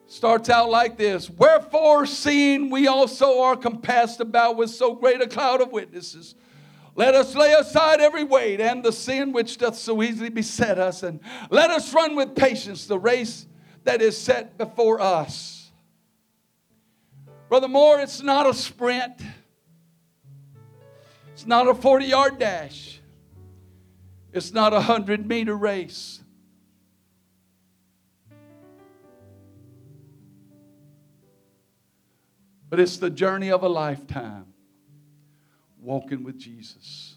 [0.07, 5.27] starts out like this Wherefore, seeing we also are compassed about with so great a
[5.27, 6.35] cloud of witnesses,
[6.99, 11.05] Let us lay aside every weight and the sin which doth so easily beset us,
[11.05, 13.47] and let us run with patience the race
[13.85, 15.71] that is set before us.
[17.49, 19.23] Brother Moore, it's not a sprint.
[21.35, 23.01] It's not a 40 yard dash.
[24.33, 26.21] It's not a 100 meter race.
[32.69, 34.48] But it's the journey of a lifetime
[35.81, 37.17] walking with Jesus.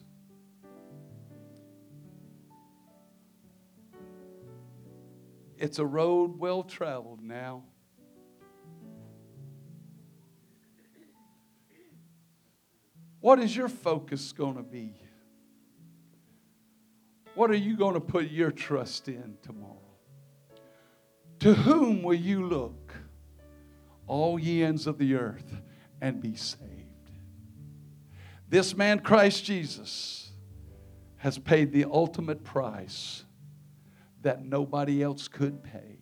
[5.57, 7.63] It's a road well traveled now.
[13.19, 14.95] What is your focus going to be?
[17.35, 19.77] What are you going to put your trust in tomorrow?
[21.41, 22.93] To whom will you look,
[24.07, 25.61] all ye ends of the earth,
[26.01, 26.80] and be saved?
[28.51, 30.29] This man, Christ Jesus,
[31.15, 33.23] has paid the ultimate price
[34.23, 35.99] that nobody else could pay.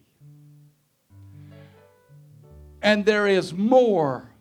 [2.82, 4.32] And there is more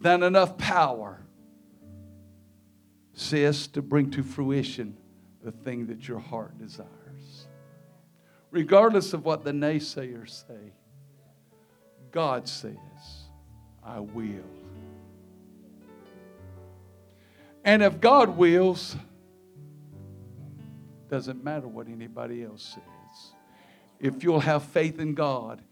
[0.00, 1.20] than enough power,
[3.12, 4.96] sis, to bring to fruition
[5.44, 7.48] the thing that your heart desires.
[8.50, 10.72] Regardless of what the naysayers say,
[12.12, 12.78] God says,
[13.84, 14.61] I will.
[17.64, 18.96] And if God wills,
[21.08, 23.34] doesn't matter what anybody else says.
[24.00, 25.62] If you'll have faith in God,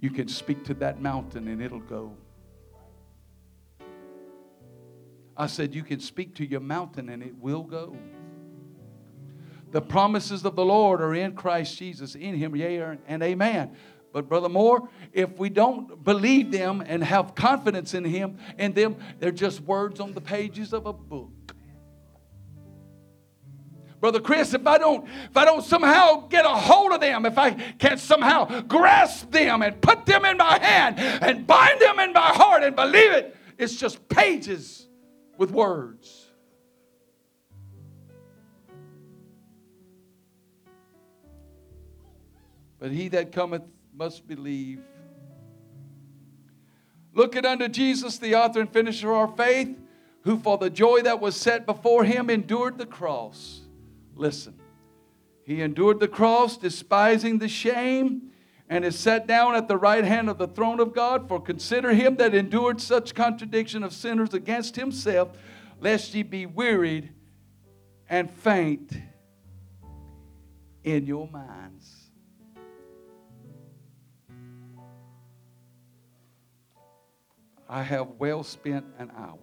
[0.00, 2.14] you can speak to that mountain and it'll go.
[5.36, 7.96] I said, You can speak to your mountain and it will go.
[9.70, 13.76] The promises of the Lord are in Christ Jesus, in Him, yea and amen.
[14.12, 18.96] But, Brother Moore, if we don't believe them and have confidence in Him and them,
[19.18, 21.32] they're just words on the pages of a book.
[24.00, 27.36] Brother Chris, if I don't, if I don't somehow get a hold of them, if
[27.36, 32.12] I can't somehow grasp them and put them in my hand and bind them in
[32.12, 34.86] my heart and believe it, it's just pages
[35.36, 36.26] with words.
[42.78, 43.62] But he that cometh
[43.98, 44.80] must believe.
[47.12, 49.76] Looking unto Jesus, the author and finisher of our faith,
[50.20, 53.62] who for the joy that was set before him endured the cross.
[54.14, 54.54] Listen,
[55.44, 58.30] he endured the cross, despising the shame,
[58.68, 61.26] and is set down at the right hand of the throne of God.
[61.26, 65.30] For consider him that endured such contradiction of sinners against himself,
[65.80, 67.10] lest ye be wearied
[68.08, 68.92] and faint
[70.84, 71.97] in your minds.
[77.68, 79.36] I have well spent an hour.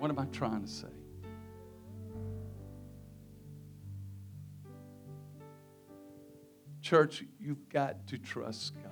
[0.00, 0.86] What am I trying to say?
[6.80, 8.89] Church, you've got to trust God.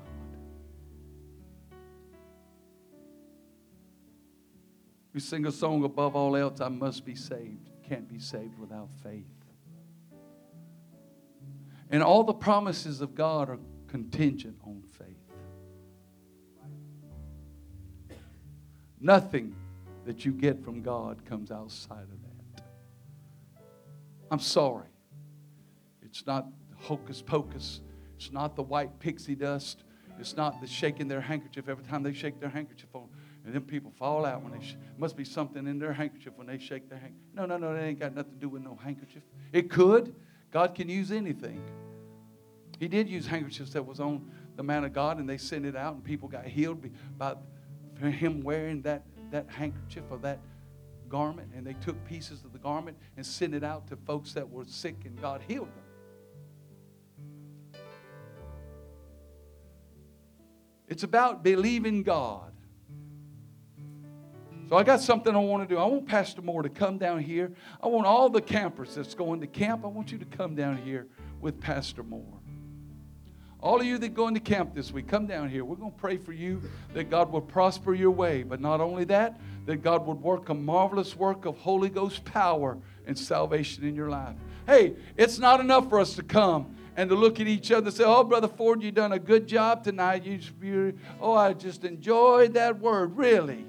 [5.18, 7.70] We sing a song above all else, I must be saved.
[7.88, 9.26] Can't be saved without faith.
[11.90, 13.58] And all the promises of God are
[13.88, 15.08] contingent on faith.
[19.00, 19.57] Nothing
[20.04, 22.62] that you get from God comes outside of that.
[24.30, 24.86] I'm sorry.
[26.00, 26.46] It's not
[26.76, 27.80] hocus pocus.
[28.16, 29.82] It's not the white pixie dust.
[30.20, 33.08] It's not the shaking their handkerchief every time they shake their handkerchief on.
[33.49, 36.46] And then people fall out when they, sh- must be something in their handkerchief when
[36.46, 37.25] they shake their handkerchief.
[37.33, 39.22] No, no, no, that ain't got nothing to do with no handkerchief.
[39.54, 40.14] It could.
[40.50, 41.62] God can use anything.
[42.79, 45.76] He did use handkerchiefs that was on the man of God, and they sent it
[45.76, 46.84] out, and people got healed
[47.16, 47.37] by
[48.03, 50.41] him wearing that, that handkerchief or that
[51.08, 54.46] garment, and they took pieces of the garment and sent it out to folks that
[54.46, 55.68] were sick, and God healed
[57.72, 57.80] them.
[60.87, 62.53] It's about believing God.
[64.68, 65.80] So I got something I want to do.
[65.80, 67.53] I want Pastor Moore to come down here.
[67.82, 70.76] I want all the campers that's going to camp, I want you to come down
[70.76, 71.07] here
[71.40, 72.40] with Pastor Moore.
[73.61, 75.64] All of you that go into camp this week, come down here.
[75.64, 76.62] We're going to pray for you
[76.92, 78.42] that God will prosper your way.
[78.42, 82.78] But not only that, that God would work a marvelous work of Holy Ghost power
[83.07, 84.36] and salvation in your life.
[84.66, 87.96] Hey, it's not enough for us to come and to look at each other and
[87.96, 90.24] say, Oh, Brother Ford, you done a good job tonight.
[90.24, 93.16] You, oh, I just enjoyed that word.
[93.16, 93.64] Really?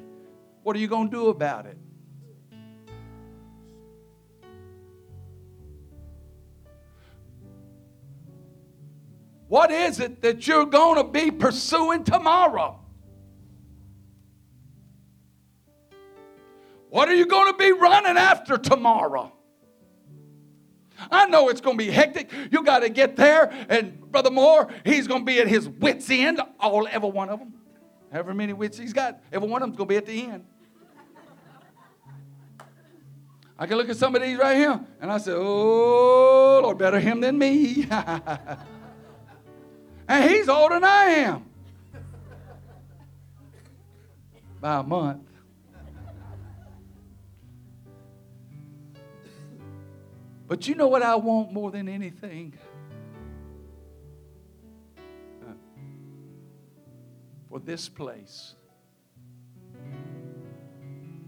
[0.63, 1.77] What are you going to do about it?
[9.47, 12.79] What is it that you're going to be pursuing tomorrow?
[16.89, 19.31] What are you going to be running after tomorrow?
[21.09, 22.31] I know it's going to be hectic.
[22.51, 26.09] You got to get there, and Brother Moore, he's going to be at his wits'
[26.09, 27.53] end, all every one of them.
[28.11, 30.45] However many wits he's got, every one of them's going to be at the end.
[33.57, 36.99] I can look at some of these right here, and I say, "Oh Lord, better
[36.99, 37.85] him than me."
[40.07, 41.45] and he's older than I am
[44.61, 45.23] by a month.
[50.47, 52.57] But you know what I want more than anything?
[57.49, 58.55] For this place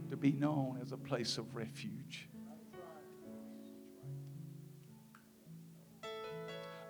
[0.09, 2.29] to be known as a place of refuge,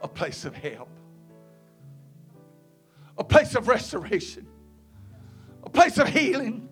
[0.01, 0.89] a place of help,
[3.17, 4.45] a place of restoration,
[5.63, 6.67] a place of healing.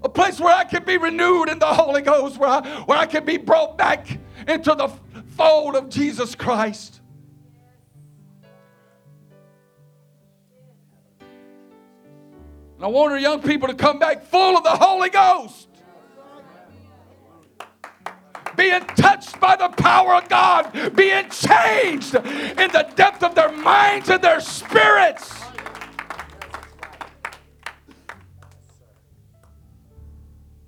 [0.00, 3.04] A place where I can be renewed in the Holy Ghost, where I, where I
[3.04, 4.06] can be brought back
[4.46, 4.88] into the
[5.36, 6.97] fold of Jesus Christ.
[12.78, 15.66] And I want our young people to come back full of the Holy Ghost.
[18.56, 24.08] Being touched by the power of God, being changed in the depth of their minds
[24.10, 25.42] and their spirits.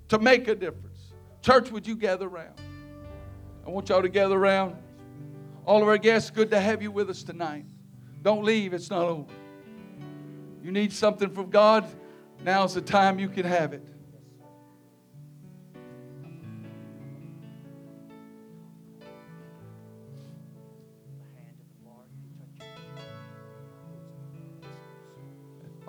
[0.09, 1.12] To make a difference.
[1.43, 2.61] Church, would you gather around?
[3.65, 4.74] I want y'all to gather around.
[5.65, 7.66] All of our guests, good to have you with us tonight.
[8.23, 9.32] Don't leave, it's not over.
[10.61, 11.87] You need something from God,
[12.44, 13.84] now's the time you can have it.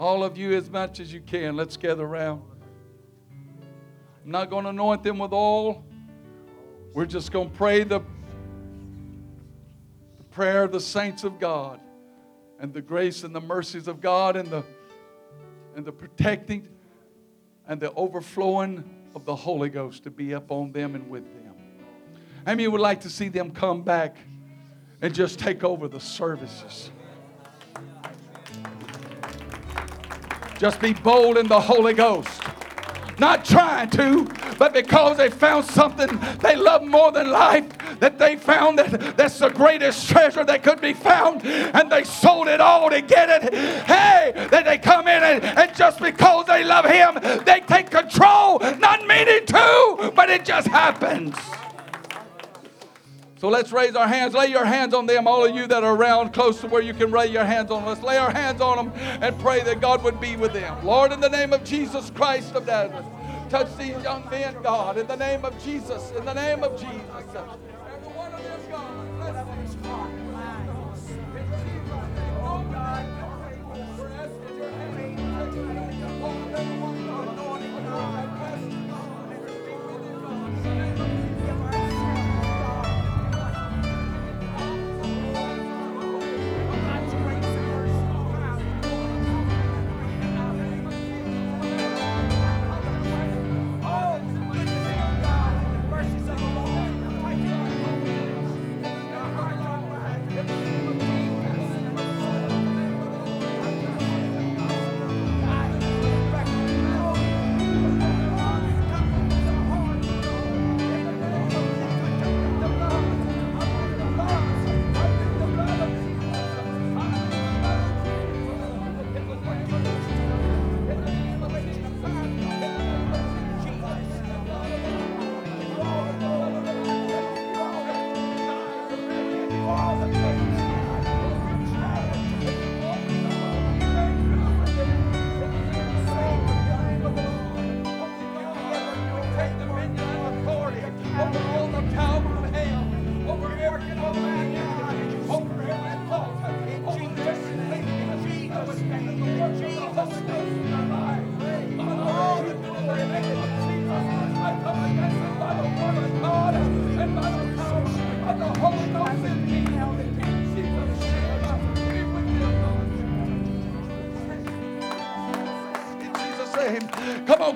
[0.01, 2.41] All of you, as much as you can, let's gather around.
[4.25, 5.85] I'm not going to anoint them with oil.
[6.93, 7.99] We're just going to pray the,
[10.17, 11.79] the prayer of the saints of God
[12.59, 14.63] and the grace and the mercies of God and the,
[15.75, 16.67] and the protecting
[17.67, 18.83] and the overflowing
[19.15, 21.55] of the Holy Ghost to be upon them and with them.
[22.45, 24.17] How many would like to see them come back
[25.01, 26.91] and just take over the services?
[30.57, 32.41] Just be bold in the Holy Ghost.
[33.21, 34.27] Not trying to,
[34.57, 37.67] but because they found something they love more than life,
[37.99, 42.47] that they found that that's the greatest treasure that could be found, and they sold
[42.47, 43.53] it all to get it.
[43.85, 48.57] Hey, that they come in and, and just because they love Him, they take control,
[48.79, 51.35] not meaning to, but it just happens.
[53.41, 54.35] So let's raise our hands.
[54.35, 56.93] Lay your hands on them, all of you that are around close to where you
[56.93, 57.89] can lay your hands on them.
[57.89, 60.85] Let's lay our hands on them and pray that God would be with them.
[60.85, 63.03] Lord, in the name of Jesus Christ of Nazareth,
[63.49, 67.70] touch these young men, God, in the name of Jesus, in the name of Jesus.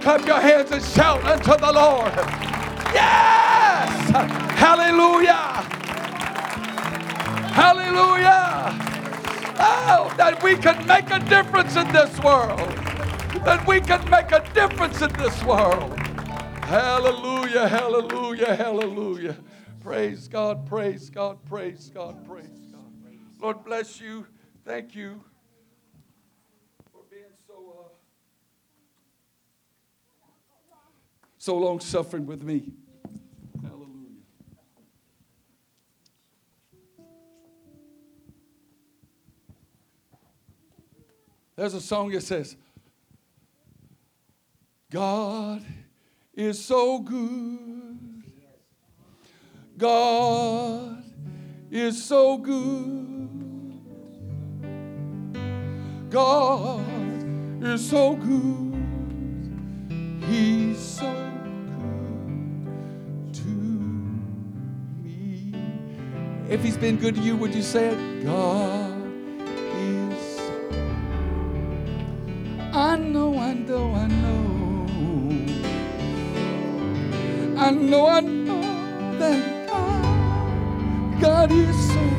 [0.06, 2.14] Come clap your hands and shout unto the Lord.
[2.94, 3.90] Yes!
[4.56, 5.64] Hallelujah!
[7.49, 8.77] Hallelujah!
[9.57, 12.60] Oh, that we can make a difference in this world.
[13.45, 15.98] That we can make a difference in this world.
[16.65, 19.36] Hallelujah, hallelujah, hallelujah.
[19.82, 22.94] Praise God, praise God, praise God, praise God.
[23.40, 24.27] Lord bless you.
[24.65, 25.23] Thank you
[26.94, 27.90] for being so uh,
[31.45, 32.63] so long suffering with me.
[33.61, 33.85] Hallelujah.
[41.55, 42.55] There's a song that says,
[44.89, 45.63] God
[46.34, 48.23] is so good.
[49.77, 51.03] God
[51.69, 53.30] is so good.
[56.09, 56.84] God
[57.63, 58.84] is so good.
[60.27, 61.35] He's so
[66.47, 68.23] If he's been good to you, would you say it?
[68.23, 69.01] God
[69.80, 70.39] is.
[72.72, 74.85] I know, I know, I know.
[77.57, 78.61] I know, I know
[79.17, 82.09] that God, God is so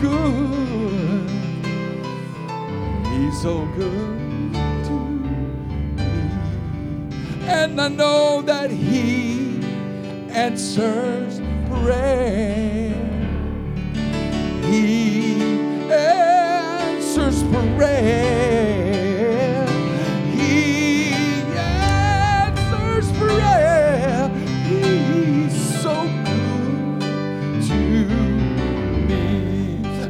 [0.00, 1.30] good.
[3.12, 4.54] He's so good
[4.86, 6.02] to me.
[7.46, 9.60] And I know that He
[10.30, 13.11] answers prayer.
[14.72, 15.42] He
[15.92, 17.42] answers
[17.76, 19.66] prayer.
[20.30, 21.12] He
[21.54, 24.30] answers prayer.
[24.64, 25.94] He's so
[26.24, 27.74] good to
[29.08, 29.24] me.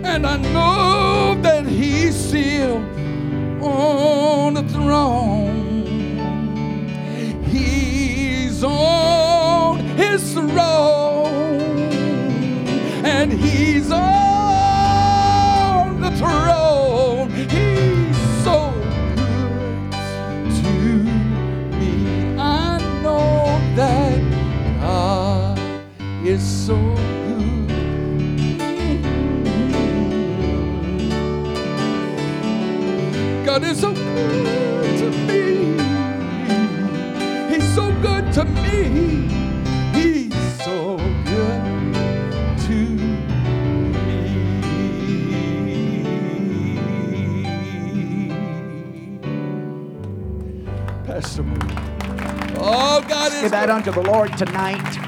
[0.05, 2.77] And I know that He's still
[3.61, 5.22] on the throne.
[34.15, 35.79] Good to me.
[37.55, 39.29] He's so good to me.
[39.95, 40.35] He's
[40.65, 41.63] so good
[42.67, 43.13] to me.
[51.05, 51.59] Pastor Moore.
[52.65, 53.75] Oh, God is Give that good.
[53.75, 54.99] unto the Lord tonight.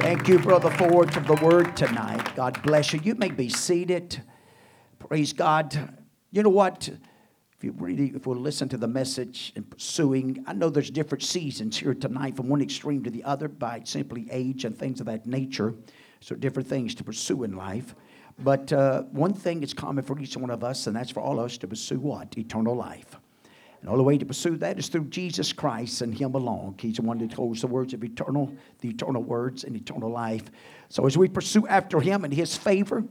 [0.00, 2.34] Thank you, Brother Ford, for the word tonight.
[2.34, 3.00] God bless you.
[3.02, 4.22] You may be seated.
[5.12, 5.94] Praise God.
[6.30, 6.88] You know what?
[6.88, 11.22] If you really, if we'll listen to the message and pursuing, I know there's different
[11.22, 15.06] seasons here tonight from one extreme to the other by simply age and things of
[15.08, 15.74] that nature.
[16.20, 17.94] So different things to pursue in life.
[18.38, 21.40] But uh, one thing is common for each one of us, and that's for all
[21.40, 22.38] of us to pursue what?
[22.38, 23.18] Eternal life.
[23.82, 26.76] And all the way to pursue that is through Jesus Christ and Him alone.
[26.80, 30.44] He's the one that holds the words of eternal, the eternal words and eternal life.
[30.88, 33.04] So as we pursue after Him and His favor,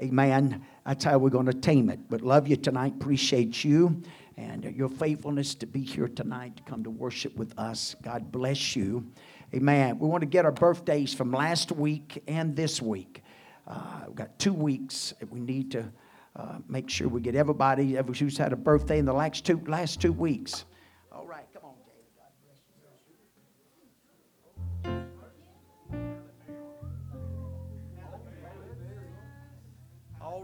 [0.00, 2.00] amen, that's how we're going to tame it.
[2.08, 4.02] But love you tonight, appreciate you
[4.36, 7.96] and your faithfulness to be here tonight to come to worship with us.
[8.02, 9.06] God bless you.
[9.54, 9.98] Amen.
[9.98, 13.22] We want to get our birthdays from last week and this week.
[13.66, 15.90] Uh, we've got two weeks we need to
[16.36, 19.60] uh, make sure we get everybody ever who's had a birthday in the last two
[19.66, 20.66] last two weeks.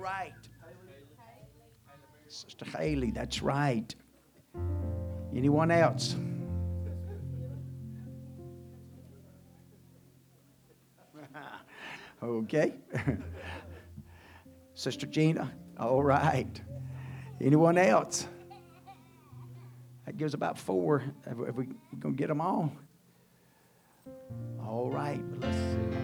[0.03, 0.33] Right.
[2.27, 3.95] Sister Haley, that's right.
[5.35, 6.17] Anyone else?
[12.23, 12.75] okay.
[14.75, 16.61] Sister Gina, all right.
[17.41, 18.27] Anyone else?
[20.07, 21.05] That gives about four.
[21.27, 21.69] Have we,
[22.01, 22.73] gonna get them all?
[24.67, 26.02] All right, let's see.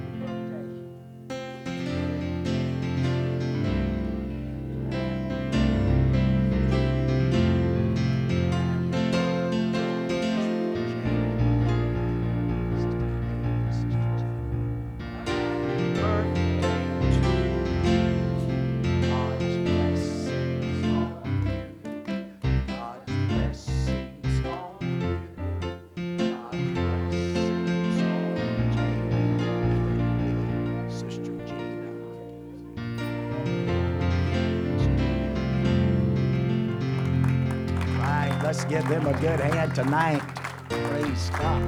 [39.28, 40.22] Good hand tonight.
[40.70, 41.62] Praise God.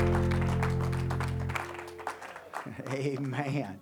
[2.91, 3.79] Amen.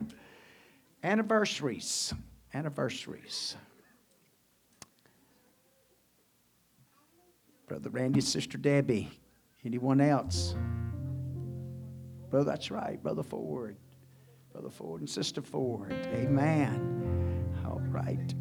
[1.04, 2.12] Anniversaries.
[2.52, 3.54] anniversaries.
[7.68, 9.10] Brother Randy, Sister Debbie.
[9.64, 10.56] Anyone else?
[12.30, 13.00] Brother, that's right.
[13.00, 13.76] Brother Ford.
[14.52, 15.92] Brother Ford and Sister Ford.
[15.92, 17.54] Amen.
[17.64, 18.34] All right.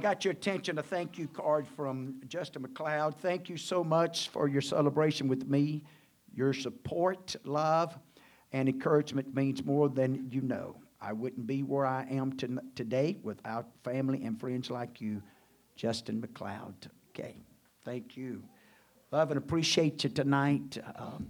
[0.00, 0.78] Got your attention.
[0.78, 3.16] A thank you card from Justin McLeod.
[3.18, 5.84] Thank you so much for your celebration with me.
[6.34, 7.98] Your support, love,
[8.52, 10.76] and encouragement means more than you know.
[11.00, 15.22] I wouldn't be where I am to, today without family and friends like you,
[15.76, 16.88] Justin McLeod.
[17.10, 17.36] Okay,
[17.84, 18.42] thank you.
[19.12, 20.78] Love and appreciate you tonight.
[20.96, 21.28] Um,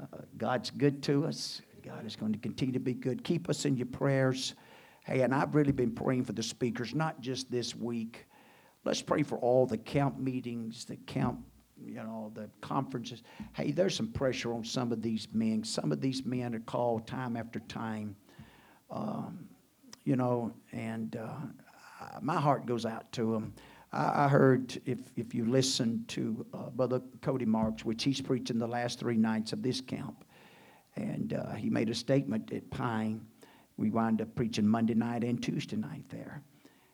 [0.00, 1.62] uh, God's good to us.
[1.82, 3.22] God is going to continue to be good.
[3.22, 4.54] Keep us in your prayers.
[5.04, 8.26] Hey, and I've really been praying for the speakers, not just this week.
[8.84, 11.40] Let's pray for all the camp meetings, the camp,
[11.84, 13.22] you know, the conferences.
[13.52, 15.62] Hey, there's some pressure on some of these men.
[15.62, 18.16] Some of these men are called time after time.
[18.90, 19.46] Um,
[20.04, 23.54] you know, and uh, my heart goes out to them.
[23.92, 28.58] I, I heard if, if you listen to uh, Brother Cody Marks, which he's preaching
[28.58, 30.24] the last three nights of this camp,
[30.96, 33.26] and uh, he made a statement at Pine.
[33.76, 36.42] We wound up preaching Monday night and Tuesday night there.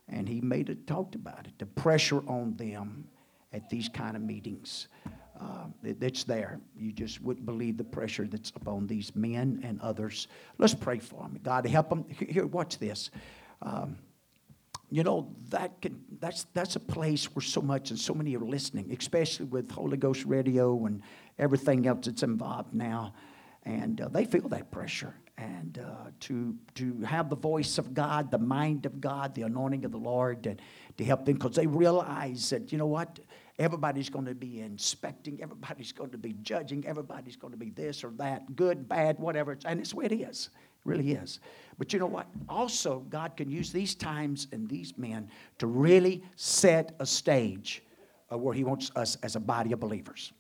[0.09, 3.07] And he made it, talked about it, the pressure on them
[3.53, 4.89] at these kind of meetings.
[5.41, 6.61] Uh, it, it's there.
[6.77, 10.29] You just wouldn't believe the pressure that's upon these men and others.
[10.59, 11.39] Let's pray for them.
[11.43, 12.05] God, help them.
[12.09, 13.11] Here, watch this.
[13.63, 13.99] Um,
[14.91, 18.41] you know that can that's that's a place where so much and so many are
[18.41, 21.01] listening especially with holy ghost radio and
[21.39, 23.15] everything else that's involved now
[23.65, 28.31] and uh, they feel that pressure and uh, to to have the voice of god
[28.31, 30.61] the mind of god the anointing of the lord and
[30.99, 33.19] to help them because they realize that you know what
[33.59, 38.05] everybody's going to be inspecting everybody's going to be judging everybody's going to be this
[38.05, 40.51] or that good bad whatever and it's the way it is
[40.81, 41.41] it really is.
[41.79, 42.27] But you know what?
[42.49, 47.83] Also, God can use these times and these men to really set a stage
[48.31, 50.33] of where He wants us as a body of believers.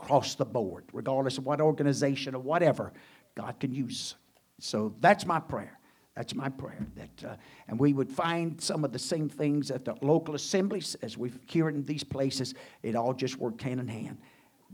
[0.00, 2.92] Across the board, regardless of what organization or whatever,
[3.36, 4.16] God can use.
[4.62, 5.78] So that's my prayer.
[6.14, 6.86] That's my prayer.
[6.94, 7.36] That, uh,
[7.68, 11.38] and we would find some of the same things at the local assemblies as we've
[11.46, 12.54] here in these places.
[12.82, 14.18] It all just worked hand in hand.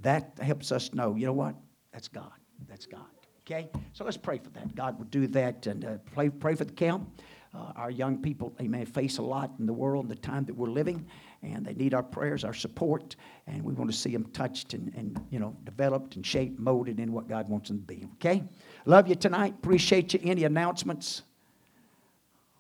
[0.03, 1.55] That helps us know, you know what?
[1.93, 2.33] That's God.
[2.69, 3.07] That's God.
[3.47, 3.71] Okay?
[3.93, 4.75] So let's pray for that.
[4.75, 7.09] God would do that and uh, pray, pray for the camp.
[7.55, 10.55] Uh, our young people, may face a lot in the world in the time that
[10.55, 11.07] we're living,
[11.43, 13.17] and they need our prayers, our support,
[13.47, 16.99] and we want to see them touched and, and you know, developed and shaped, molded
[16.99, 18.07] in what God wants them to be.
[18.15, 18.43] Okay?
[18.85, 19.55] Love you tonight.
[19.59, 20.21] Appreciate you.
[20.23, 21.23] Any announcements?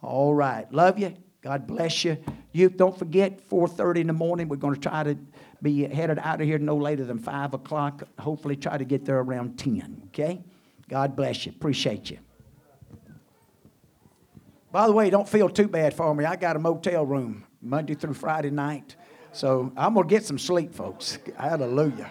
[0.00, 0.70] All right.
[0.72, 1.14] Love you.
[1.42, 2.18] God bless you.
[2.52, 5.16] You don't forget, 4.30 in the morning, we're going to try to
[5.60, 8.02] be headed out of here no later than 5 o'clock.
[8.18, 10.02] Hopefully try to get there around 10.
[10.08, 10.40] Okay?
[10.88, 11.52] God bless you.
[11.52, 12.18] Appreciate you.
[14.70, 16.24] By the way, don't feel too bad for me.
[16.24, 18.96] I got a motel room Monday through Friday night.
[19.32, 21.18] So I'm going to get some sleep, folks.
[21.36, 22.10] Hallelujah.